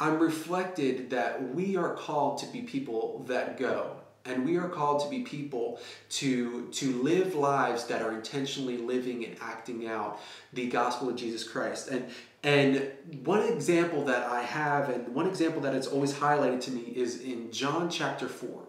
I'm 0.01 0.19
reflected 0.19 1.11
that 1.11 1.55
we 1.55 1.77
are 1.77 1.95
called 1.95 2.39
to 2.39 2.47
be 2.47 2.63
people 2.63 3.25
that 3.29 3.59
go. 3.59 3.97
And 4.25 4.45
we 4.45 4.57
are 4.57 4.69
called 4.69 5.03
to 5.05 5.09
be 5.09 5.21
people 5.21 5.81
to, 6.11 6.69
to 6.73 7.03
live 7.03 7.35
lives 7.35 7.87
that 7.87 8.03
are 8.03 8.13
intentionally 8.13 8.77
living 8.77 9.25
and 9.25 9.37
acting 9.41 9.87
out 9.87 10.21
the 10.53 10.67
gospel 10.67 11.09
of 11.09 11.17
Jesus 11.17 11.45
Christ. 11.45 11.89
And, 11.89 12.11
and 12.43 12.93
one 13.25 13.43
example 13.43 14.05
that 14.05 14.29
I 14.29 14.43
have, 14.43 14.91
and 14.91 15.15
one 15.15 15.27
example 15.27 15.63
that 15.63 15.75
it's 15.75 15.87
always 15.87 16.13
highlighted 16.13 16.61
to 16.63 16.71
me, 16.73 16.83
is 16.83 17.23
in 17.23 17.51
John 17.51 17.89
chapter 17.89 18.29
4. 18.29 18.68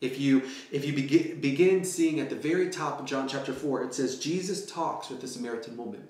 If 0.00 0.18
you 0.20 0.42
if 0.70 0.84
you 0.84 0.92
begin, 0.92 1.40
begin 1.40 1.84
seeing 1.84 2.20
at 2.20 2.30
the 2.30 2.36
very 2.36 2.70
top 2.70 3.00
of 3.00 3.06
John 3.06 3.26
chapter 3.26 3.52
4, 3.52 3.84
it 3.84 3.94
says 3.94 4.18
Jesus 4.18 4.64
talks 4.64 5.10
with 5.10 5.20
the 5.20 5.28
Samaritan 5.28 5.76
woman. 5.76 6.08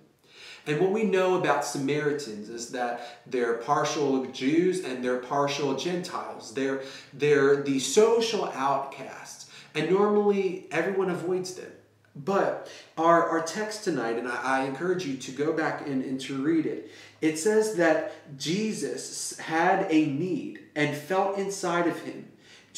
And 0.68 0.80
what 0.80 0.90
we 0.90 1.04
know 1.04 1.36
about 1.36 1.64
Samaritans 1.64 2.50
is 2.50 2.70
that 2.72 3.22
they're 3.26 3.54
partial 3.54 4.26
Jews 4.26 4.84
and 4.84 5.02
they're 5.02 5.18
partial 5.18 5.74
Gentiles. 5.74 6.52
They're, 6.52 6.82
they're 7.14 7.62
the 7.62 7.78
social 7.78 8.44
outcasts. 8.44 9.50
And 9.74 9.90
normally 9.90 10.66
everyone 10.70 11.08
avoids 11.08 11.54
them. 11.54 11.72
But 12.14 12.70
our, 12.98 13.28
our 13.30 13.42
text 13.42 13.84
tonight, 13.84 14.18
and 14.18 14.28
I, 14.28 14.42
I 14.42 14.64
encourage 14.64 15.06
you 15.06 15.16
to 15.16 15.30
go 15.30 15.54
back 15.54 15.86
and, 15.86 16.04
and 16.04 16.20
to 16.22 16.42
read 16.42 16.66
it, 16.66 16.90
it 17.22 17.38
says 17.38 17.76
that 17.76 18.12
Jesus 18.38 19.38
had 19.38 19.86
a 19.88 20.06
need 20.06 20.60
and 20.74 20.94
felt 20.94 21.38
inside 21.38 21.86
of 21.86 21.98
him 22.00 22.28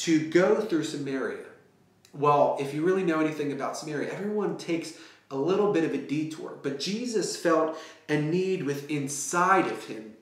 to 0.01 0.29
go 0.29 0.59
through 0.61 0.83
Samaria. 0.83 1.45
Well, 2.13 2.57
if 2.59 2.73
you 2.73 2.83
really 2.83 3.03
know 3.03 3.19
anything 3.19 3.51
about 3.51 3.77
Samaria, 3.77 4.11
everyone 4.11 4.57
takes 4.57 4.93
a 5.29 5.35
little 5.35 5.71
bit 5.71 5.83
of 5.83 5.93
a 5.93 5.97
detour, 5.97 6.57
but 6.63 6.79
Jesus 6.79 7.37
felt 7.37 7.77
a 8.09 8.19
need 8.19 8.63
within 8.63 9.03
inside 9.03 9.67
of 9.67 9.85
him 9.85 10.13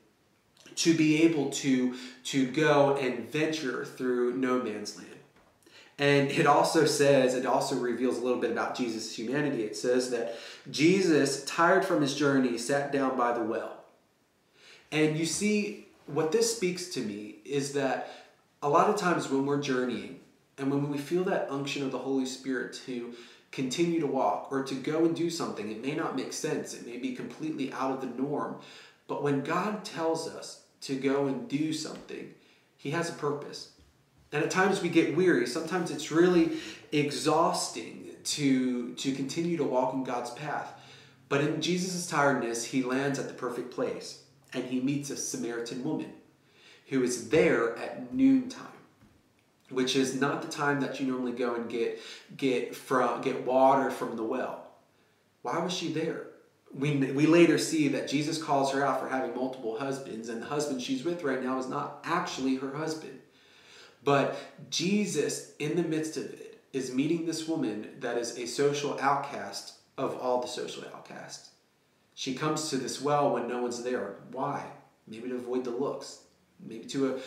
to 0.76 0.94
be 0.94 1.24
able 1.24 1.50
to, 1.50 1.96
to 2.26 2.52
go 2.52 2.96
and 2.98 3.30
venture 3.30 3.86
through 3.86 4.36
no 4.36 4.62
man's 4.62 4.98
land. 4.98 5.10
And 5.98 6.30
it 6.30 6.46
also 6.46 6.86
says, 6.86 7.34
it 7.34 7.46
also 7.46 7.76
reveals 7.76 8.18
a 8.18 8.22
little 8.22 8.39
bit 8.39 8.52
about 8.52 8.76
Jesus' 8.76 9.18
humanity. 9.18 9.63
It 9.63 9.76
says 9.76 10.12
that 10.12 10.38
Jesus, 10.70 11.44
tired 11.46 11.86
from 11.86 12.02
his 12.02 12.15
journey, 12.15 12.58
sat 12.58 12.92
down 12.92 13.18
by 13.18 13.34
the 13.34 13.44
well. 13.44 13.84
And 14.92 15.18
you 15.18 15.26
see, 15.26 15.88
what 16.06 16.32
this 16.32 16.56
speaks 16.56 16.88
to 16.89 17.02
me 17.02 17.39
is 17.46 17.74
that 17.74 18.29
a 18.62 18.69
lot 18.69 18.89
of 18.89 18.98
times 18.98 19.30
when 19.30 19.45
we're 19.45 19.62
journeying 19.62 20.19
and 20.58 20.69
when 20.69 20.89
we 20.89 20.98
feel 20.98 21.24
that 21.26 21.48
unction 21.50 21.84
of 21.84 21.91
the 21.91 22.00
Holy 22.00 22.26
Spirit 22.26 22.74
to 22.86 23.13
continue 23.52 24.00
to 24.00 24.08
walk 24.08 24.50
or 24.52 24.63
to 24.63 24.76
go 24.76 25.06
and 25.06 25.15
do 25.15 25.30
something, 25.30 25.72
it 25.72 25.82
may 25.82 25.95
not 25.95 26.15
make 26.15 26.34
sense, 26.34 26.74
it 26.74 26.86
may 26.86 26.98
be 26.98 27.15
completely 27.15 27.72
out 27.74 27.91
of 27.91 28.02
the 28.02 28.22
norm. 28.22 28.58
But 29.08 29.24
when 29.24 29.41
God 29.41 29.86
tells 29.86 30.28
us 30.28 30.63
to 30.82 30.95
go 30.95 31.28
and 31.28 31.48
do 31.48 31.72
something, 31.74 32.34
He 32.78 32.91
has 32.91 33.10
a 33.10 33.13
purpose. 33.13 33.72
And 34.32 34.43
at 34.43 34.52
times 34.52 34.82
we 34.82 34.89
get 34.89 35.15
weary. 35.15 35.48
Sometimes 35.48 35.89
it's 35.89 36.12
really 36.12 36.58
exhausting 36.91 38.06
to, 38.26 38.93
to 38.93 39.13
continue 39.13 39.58
to 39.58 39.63
walk 39.63 39.93
in 39.93 40.04
God's 40.04 40.30
path. 40.32 40.74
But 41.30 41.41
in 41.41 41.62
Jesus' 41.62 42.06
tiredness, 42.06 42.65
he 42.65 42.84
lands 42.84 43.17
at 43.17 43.28
the 43.28 43.34
perfect 43.34 43.72
place 43.72 44.24
and 44.54 44.65
he 44.65 44.82
meets 44.82 45.10
a 45.10 45.17
Samaritan 45.17 45.84
woman 45.84 46.13
who 46.89 47.04
is 47.04 47.30
there 47.30 47.78
at 47.78 48.13
noontime, 48.13 48.65
which 49.69 49.95
is 49.95 50.19
not 50.19 50.41
the 50.41 50.47
time 50.47 50.80
that 50.82 50.99
you 50.99 51.08
normally 51.08 51.32
go 51.32 51.56
and 51.56 51.69
get, 51.69 51.99
get, 52.36 52.75
from, 52.75 53.21
get 53.21 53.45
water 53.45 53.91
from 53.91 54.15
the 54.15 54.23
well. 54.23 54.67
Why 55.43 55.60
was 55.60 55.73
she 55.73 55.93
there? 55.93 56.28
We, 56.73 56.97
we 56.97 57.25
later 57.25 57.58
see 57.58 57.88
that 57.89 58.08
Jesus 58.08 58.41
calls 58.41 58.73
her 58.73 58.86
out 58.86 58.99
for 58.99 59.08
having 59.08 59.36
multiple 59.36 59.80
husbands, 59.80 60.30
and 60.30 60.41
the 60.41 60.47
husband 60.47 60.82
she's 60.82 61.04
with 61.04 61.23
right 61.23 61.43
now 61.43 61.58
is 61.58 61.67
not 61.67 61.99
actually 62.04 62.56
her 62.56 62.75
husband. 62.75 63.19
But 64.04 64.38
Jesus, 64.69 65.54
in 65.60 65.75
the 65.75 65.84
midst 65.84 66.17
of 66.17 66.25
it, 66.25 66.62
is 66.73 66.93
meeting 66.93 67.25
this 67.25 67.47
woman 67.47 67.88
that 67.99 68.17
is 68.17 68.38
a 68.38 68.45
social 68.45 68.99
outcast 68.99 69.73
of 69.97 70.17
all 70.19 70.41
the 70.41 70.47
social 70.47 70.84
outcasts. 70.93 71.49
She 72.15 72.36
comes 72.36 72.69
to 72.69 72.78
this 72.78 73.02
well 73.02 73.34
when 73.34 73.47
no 73.47 73.62
one's 73.62 73.84
there. 73.84 74.17
Why? 74.32 74.65
Maybe 75.08 75.30
to 75.30 75.36
avoid 75.36 75.63
the 75.63 75.71
looks, 75.71 76.19
maybe 76.65 76.86
to 76.86 77.15
uh, 77.15 77.19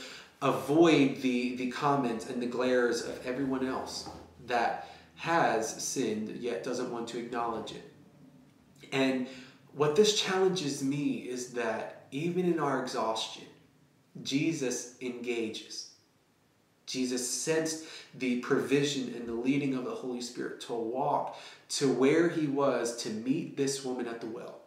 avoid 0.43 1.23
the, 1.23 1.57
the 1.57 1.71
comments 1.71 2.29
and 2.29 2.43
the 2.43 2.47
glares 2.47 3.03
of 3.03 3.25
everyone 3.27 3.67
else 3.67 4.09
that 4.47 4.89
has 5.17 5.83
sinned 5.83 6.29
yet 6.37 6.65
doesn't 6.65 6.91
want 6.93 7.09
to 7.09 7.19
acknowledge 7.19 7.73
it. 7.73 7.93
And 8.91 9.29
what 9.75 9.97
this 9.97 10.21
challenges 10.21 10.83
me 10.83 11.19
is 11.19 11.53
that 11.53 12.07
even 12.11 12.45
in 12.45 12.61
our 12.61 12.83
exhaustion, 12.83 13.45
Jesus 14.23 14.97
engages. 15.01 15.91
Jesus 16.87 17.29
sensed 17.29 17.85
the 18.19 18.41
provision 18.41 19.15
and 19.15 19.27
the 19.27 19.33
leading 19.33 19.75
of 19.75 19.85
the 19.85 19.95
Holy 19.95 20.21
Spirit 20.21 20.61
to 20.63 20.75
walk 20.75 21.39
to 21.71 21.91
where 21.91 22.29
he 22.29 22.47
was 22.47 22.97
to 22.99 23.11
meet 23.11 23.57
this 23.57 23.85
woman 23.85 24.07
at 24.07 24.21
the 24.21 24.27
well. 24.27 24.62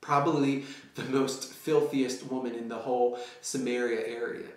Probably 0.00 0.64
the 0.94 1.04
most 1.18 1.52
filthiest 1.52 2.30
woman 2.30 2.54
in 2.54 2.68
the 2.68 2.76
whole 2.76 3.18
Samaria 3.40 4.06
area. 4.06 4.48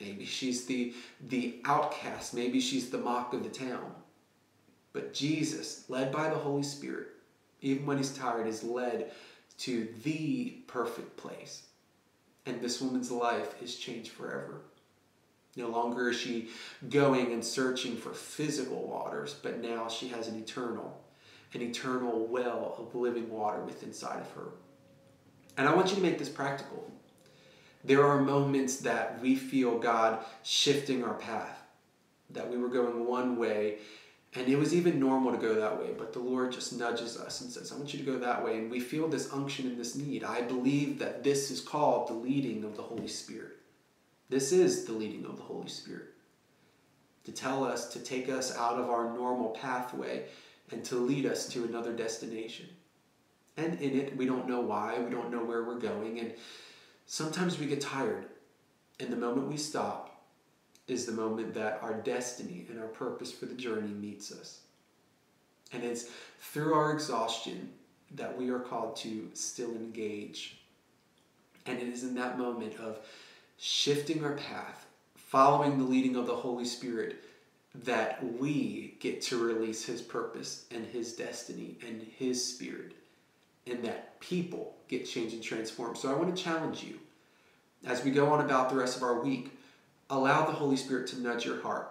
Maybe 0.00 0.24
she's 0.24 0.64
the, 0.64 0.94
the 1.28 1.60
outcast. 1.64 2.32
Maybe 2.32 2.60
she's 2.60 2.90
the 2.90 2.98
mock 2.98 3.34
of 3.34 3.42
the 3.42 3.50
town. 3.50 3.94
But 4.92 5.12
Jesus, 5.12 5.84
led 5.88 6.10
by 6.10 6.30
the 6.30 6.36
Holy 6.36 6.62
Spirit, 6.62 7.08
even 7.60 7.86
when 7.86 7.98
he's 7.98 8.16
tired, 8.16 8.46
is 8.46 8.64
led 8.64 9.12
to 9.58 9.88
the 10.02 10.62
perfect 10.66 11.16
place. 11.16 11.66
And 12.46 12.60
this 12.60 12.80
woman's 12.80 13.10
life 13.10 13.60
is 13.62 13.76
changed 13.76 14.10
forever. 14.10 14.62
No 15.56 15.68
longer 15.68 16.10
is 16.10 16.18
she 16.18 16.48
going 16.88 17.32
and 17.32 17.44
searching 17.44 17.96
for 17.96 18.12
physical 18.12 18.86
waters, 18.86 19.34
but 19.42 19.60
now 19.60 19.88
she 19.88 20.08
has 20.08 20.28
an 20.28 20.38
eternal, 20.38 20.99
an 21.54 21.62
eternal 21.62 22.26
well 22.26 22.76
of 22.78 22.94
living 22.94 23.30
water 23.30 23.60
within 23.60 23.88
inside 23.88 24.20
of 24.20 24.30
her. 24.32 24.48
And 25.56 25.68
I 25.68 25.74
want 25.74 25.90
you 25.90 25.96
to 25.96 26.02
make 26.02 26.18
this 26.18 26.28
practical. 26.28 26.90
There 27.84 28.06
are 28.06 28.20
moments 28.20 28.76
that 28.78 29.20
we 29.20 29.36
feel 29.36 29.78
God 29.78 30.24
shifting 30.42 31.02
our 31.02 31.14
path, 31.14 31.62
that 32.30 32.48
we 32.48 32.56
were 32.56 32.68
going 32.68 33.06
one 33.06 33.36
way, 33.36 33.78
and 34.34 34.46
it 34.48 34.56
was 34.56 34.72
even 34.72 35.00
normal 35.00 35.32
to 35.32 35.38
go 35.38 35.54
that 35.54 35.80
way, 35.80 35.90
but 35.98 36.12
the 36.12 36.20
Lord 36.20 36.52
just 36.52 36.72
nudges 36.78 37.16
us 37.16 37.40
and 37.40 37.50
says, 37.50 37.72
I 37.72 37.76
want 37.76 37.92
you 37.92 37.98
to 37.98 38.06
go 38.06 38.18
that 38.18 38.44
way. 38.44 38.58
And 38.58 38.70
we 38.70 38.78
feel 38.78 39.08
this 39.08 39.32
unction 39.32 39.66
and 39.66 39.76
this 39.76 39.96
need. 39.96 40.22
I 40.22 40.42
believe 40.42 41.00
that 41.00 41.24
this 41.24 41.50
is 41.50 41.60
called 41.60 42.08
the 42.08 42.14
leading 42.14 42.62
of 42.62 42.76
the 42.76 42.82
Holy 42.82 43.08
Spirit. 43.08 43.56
This 44.28 44.52
is 44.52 44.84
the 44.84 44.92
leading 44.92 45.24
of 45.24 45.36
the 45.36 45.42
Holy 45.42 45.68
Spirit 45.68 46.10
to 47.24 47.32
tell 47.32 47.64
us, 47.64 47.92
to 47.92 47.98
take 47.98 48.28
us 48.28 48.56
out 48.56 48.78
of 48.78 48.88
our 48.88 49.12
normal 49.12 49.50
pathway 49.50 50.24
and 50.72 50.84
to 50.84 50.96
lead 50.96 51.26
us 51.26 51.48
to 51.48 51.64
another 51.64 51.92
destination. 51.92 52.66
And 53.56 53.80
in 53.80 53.98
it, 53.98 54.16
we 54.16 54.26
don't 54.26 54.48
know 54.48 54.60
why, 54.60 54.98
we 54.98 55.10
don't 55.10 55.30
know 55.30 55.44
where 55.44 55.64
we're 55.64 55.78
going, 55.78 56.18
and 56.18 56.32
sometimes 57.06 57.58
we 57.58 57.66
get 57.66 57.80
tired. 57.80 58.26
And 58.98 59.12
the 59.12 59.16
moment 59.16 59.48
we 59.48 59.56
stop 59.56 60.22
is 60.86 61.06
the 61.06 61.12
moment 61.12 61.54
that 61.54 61.78
our 61.82 61.94
destiny 61.94 62.66
and 62.68 62.78
our 62.78 62.88
purpose 62.88 63.32
for 63.32 63.46
the 63.46 63.54
journey 63.54 63.92
meets 63.92 64.32
us. 64.32 64.60
And 65.72 65.84
it's 65.84 66.10
through 66.40 66.74
our 66.74 66.92
exhaustion 66.92 67.70
that 68.12 68.36
we 68.36 68.50
are 68.50 68.58
called 68.58 68.96
to 68.96 69.30
still 69.34 69.70
engage. 69.70 70.58
And 71.66 71.78
it 71.78 71.88
is 71.88 72.02
in 72.02 72.14
that 72.16 72.38
moment 72.38 72.78
of 72.80 72.98
shifting 73.56 74.24
our 74.24 74.34
path, 74.34 74.86
following 75.16 75.78
the 75.78 75.84
leading 75.84 76.16
of 76.16 76.26
the 76.26 76.34
Holy 76.34 76.64
Spirit, 76.64 77.24
that 77.74 78.24
we 78.38 78.96
get 79.00 79.22
to 79.22 79.38
release 79.38 79.84
His 79.84 80.02
purpose 80.02 80.66
and 80.70 80.84
His 80.84 81.14
destiny 81.14 81.76
and 81.86 82.02
His 82.18 82.44
Spirit, 82.44 82.92
and 83.66 83.84
that 83.84 84.18
people 84.20 84.76
get 84.88 85.06
changed 85.06 85.34
and 85.34 85.42
transformed. 85.42 85.96
So 85.96 86.10
I 86.10 86.14
want 86.14 86.34
to 86.34 86.42
challenge 86.42 86.82
you 86.82 86.98
as 87.86 88.04
we 88.04 88.10
go 88.10 88.28
on 88.32 88.44
about 88.44 88.68
the 88.68 88.76
rest 88.76 88.96
of 88.96 89.02
our 89.02 89.20
week, 89.20 89.58
allow 90.10 90.44
the 90.44 90.52
Holy 90.52 90.76
Spirit 90.76 91.06
to 91.08 91.20
nudge 91.20 91.46
your 91.46 91.60
heart, 91.62 91.90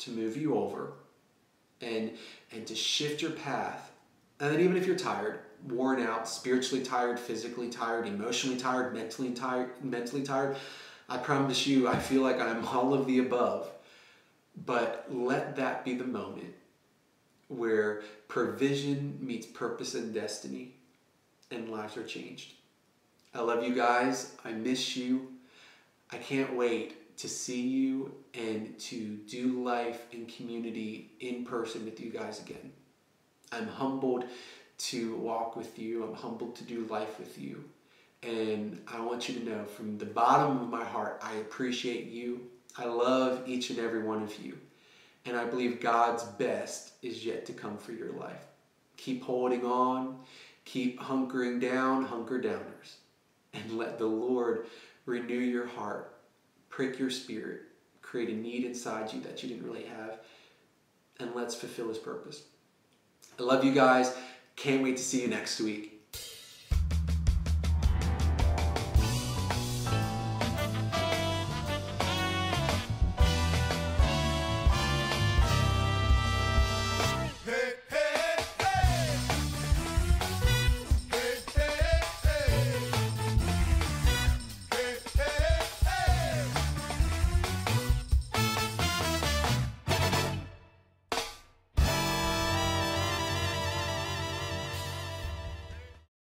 to 0.00 0.10
move 0.10 0.36
you 0.36 0.56
over, 0.56 0.92
and, 1.80 2.12
and 2.52 2.66
to 2.66 2.74
shift 2.74 3.22
your 3.22 3.30
path. 3.30 3.92
And 4.40 4.52
then, 4.52 4.60
even 4.60 4.76
if 4.76 4.86
you're 4.86 4.96
tired, 4.96 5.40
worn 5.68 6.02
out, 6.02 6.28
spiritually 6.28 6.84
tired, 6.84 7.18
physically 7.18 7.70
tired, 7.70 8.06
emotionally 8.06 8.58
tired, 8.58 8.92
mentally 8.92 9.30
tired, 9.30 9.70
mentally 9.82 10.22
tired, 10.22 10.56
I 11.08 11.18
promise 11.18 11.66
you, 11.66 11.88
I 11.88 11.98
feel 11.98 12.22
like 12.22 12.40
I'm 12.40 12.66
all 12.66 12.92
of 12.92 13.06
the 13.06 13.18
above. 13.18 13.70
But 14.56 15.06
let 15.10 15.56
that 15.56 15.84
be 15.84 15.94
the 15.94 16.04
moment 16.04 16.54
where 17.48 18.02
provision 18.28 19.18
meets 19.20 19.46
purpose 19.46 19.94
and 19.94 20.14
destiny 20.14 20.74
and 21.50 21.68
lives 21.68 21.96
are 21.96 22.04
changed. 22.04 22.54
I 23.34 23.40
love 23.40 23.64
you 23.64 23.74
guys. 23.74 24.32
I 24.44 24.52
miss 24.52 24.96
you. 24.96 25.28
I 26.10 26.16
can't 26.18 26.54
wait 26.54 27.16
to 27.18 27.28
see 27.28 27.60
you 27.60 28.14
and 28.34 28.78
to 28.78 29.16
do 29.28 29.62
life 29.62 30.02
and 30.12 30.28
community 30.28 31.12
in 31.20 31.44
person 31.44 31.84
with 31.84 32.00
you 32.00 32.10
guys 32.10 32.40
again. 32.40 32.72
I'm 33.52 33.68
humbled 33.68 34.24
to 34.76 35.16
walk 35.16 35.56
with 35.56 35.78
you. 35.78 36.04
I'm 36.04 36.14
humbled 36.14 36.56
to 36.56 36.64
do 36.64 36.86
life 36.86 37.18
with 37.18 37.38
you. 37.38 37.64
And 38.22 38.82
I 38.88 39.00
want 39.00 39.28
you 39.28 39.38
to 39.38 39.44
know 39.44 39.64
from 39.64 39.98
the 39.98 40.06
bottom 40.06 40.60
of 40.60 40.68
my 40.68 40.84
heart, 40.84 41.20
I 41.22 41.34
appreciate 41.34 42.06
you. 42.06 42.48
I 42.76 42.86
love 42.86 43.42
each 43.46 43.70
and 43.70 43.78
every 43.78 44.02
one 44.02 44.22
of 44.22 44.36
you. 44.38 44.58
And 45.26 45.36
I 45.36 45.44
believe 45.44 45.80
God's 45.80 46.24
best 46.24 46.92
is 47.02 47.24
yet 47.24 47.46
to 47.46 47.52
come 47.52 47.78
for 47.78 47.92
your 47.92 48.12
life. 48.12 48.44
Keep 48.96 49.22
holding 49.22 49.64
on, 49.64 50.18
keep 50.64 51.00
hunkering 51.00 51.60
down, 51.60 52.04
hunker 52.04 52.38
downers, 52.38 52.96
and 53.52 53.78
let 53.78 53.98
the 53.98 54.06
Lord 54.06 54.66
renew 55.06 55.38
your 55.38 55.66
heart, 55.66 56.16
prick 56.68 56.98
your 56.98 57.10
spirit, 57.10 57.62
create 58.02 58.28
a 58.28 58.34
need 58.34 58.64
inside 58.64 59.12
you 59.12 59.20
that 59.22 59.42
you 59.42 59.48
didn't 59.48 59.66
really 59.66 59.84
have, 59.84 60.18
and 61.20 61.34
let's 61.34 61.54
fulfill 61.54 61.88
His 61.88 61.98
purpose. 61.98 62.42
I 63.38 63.42
love 63.42 63.64
you 63.64 63.72
guys. 63.72 64.14
Can't 64.56 64.82
wait 64.82 64.96
to 64.96 65.02
see 65.02 65.22
you 65.22 65.28
next 65.28 65.60
week. 65.60 65.93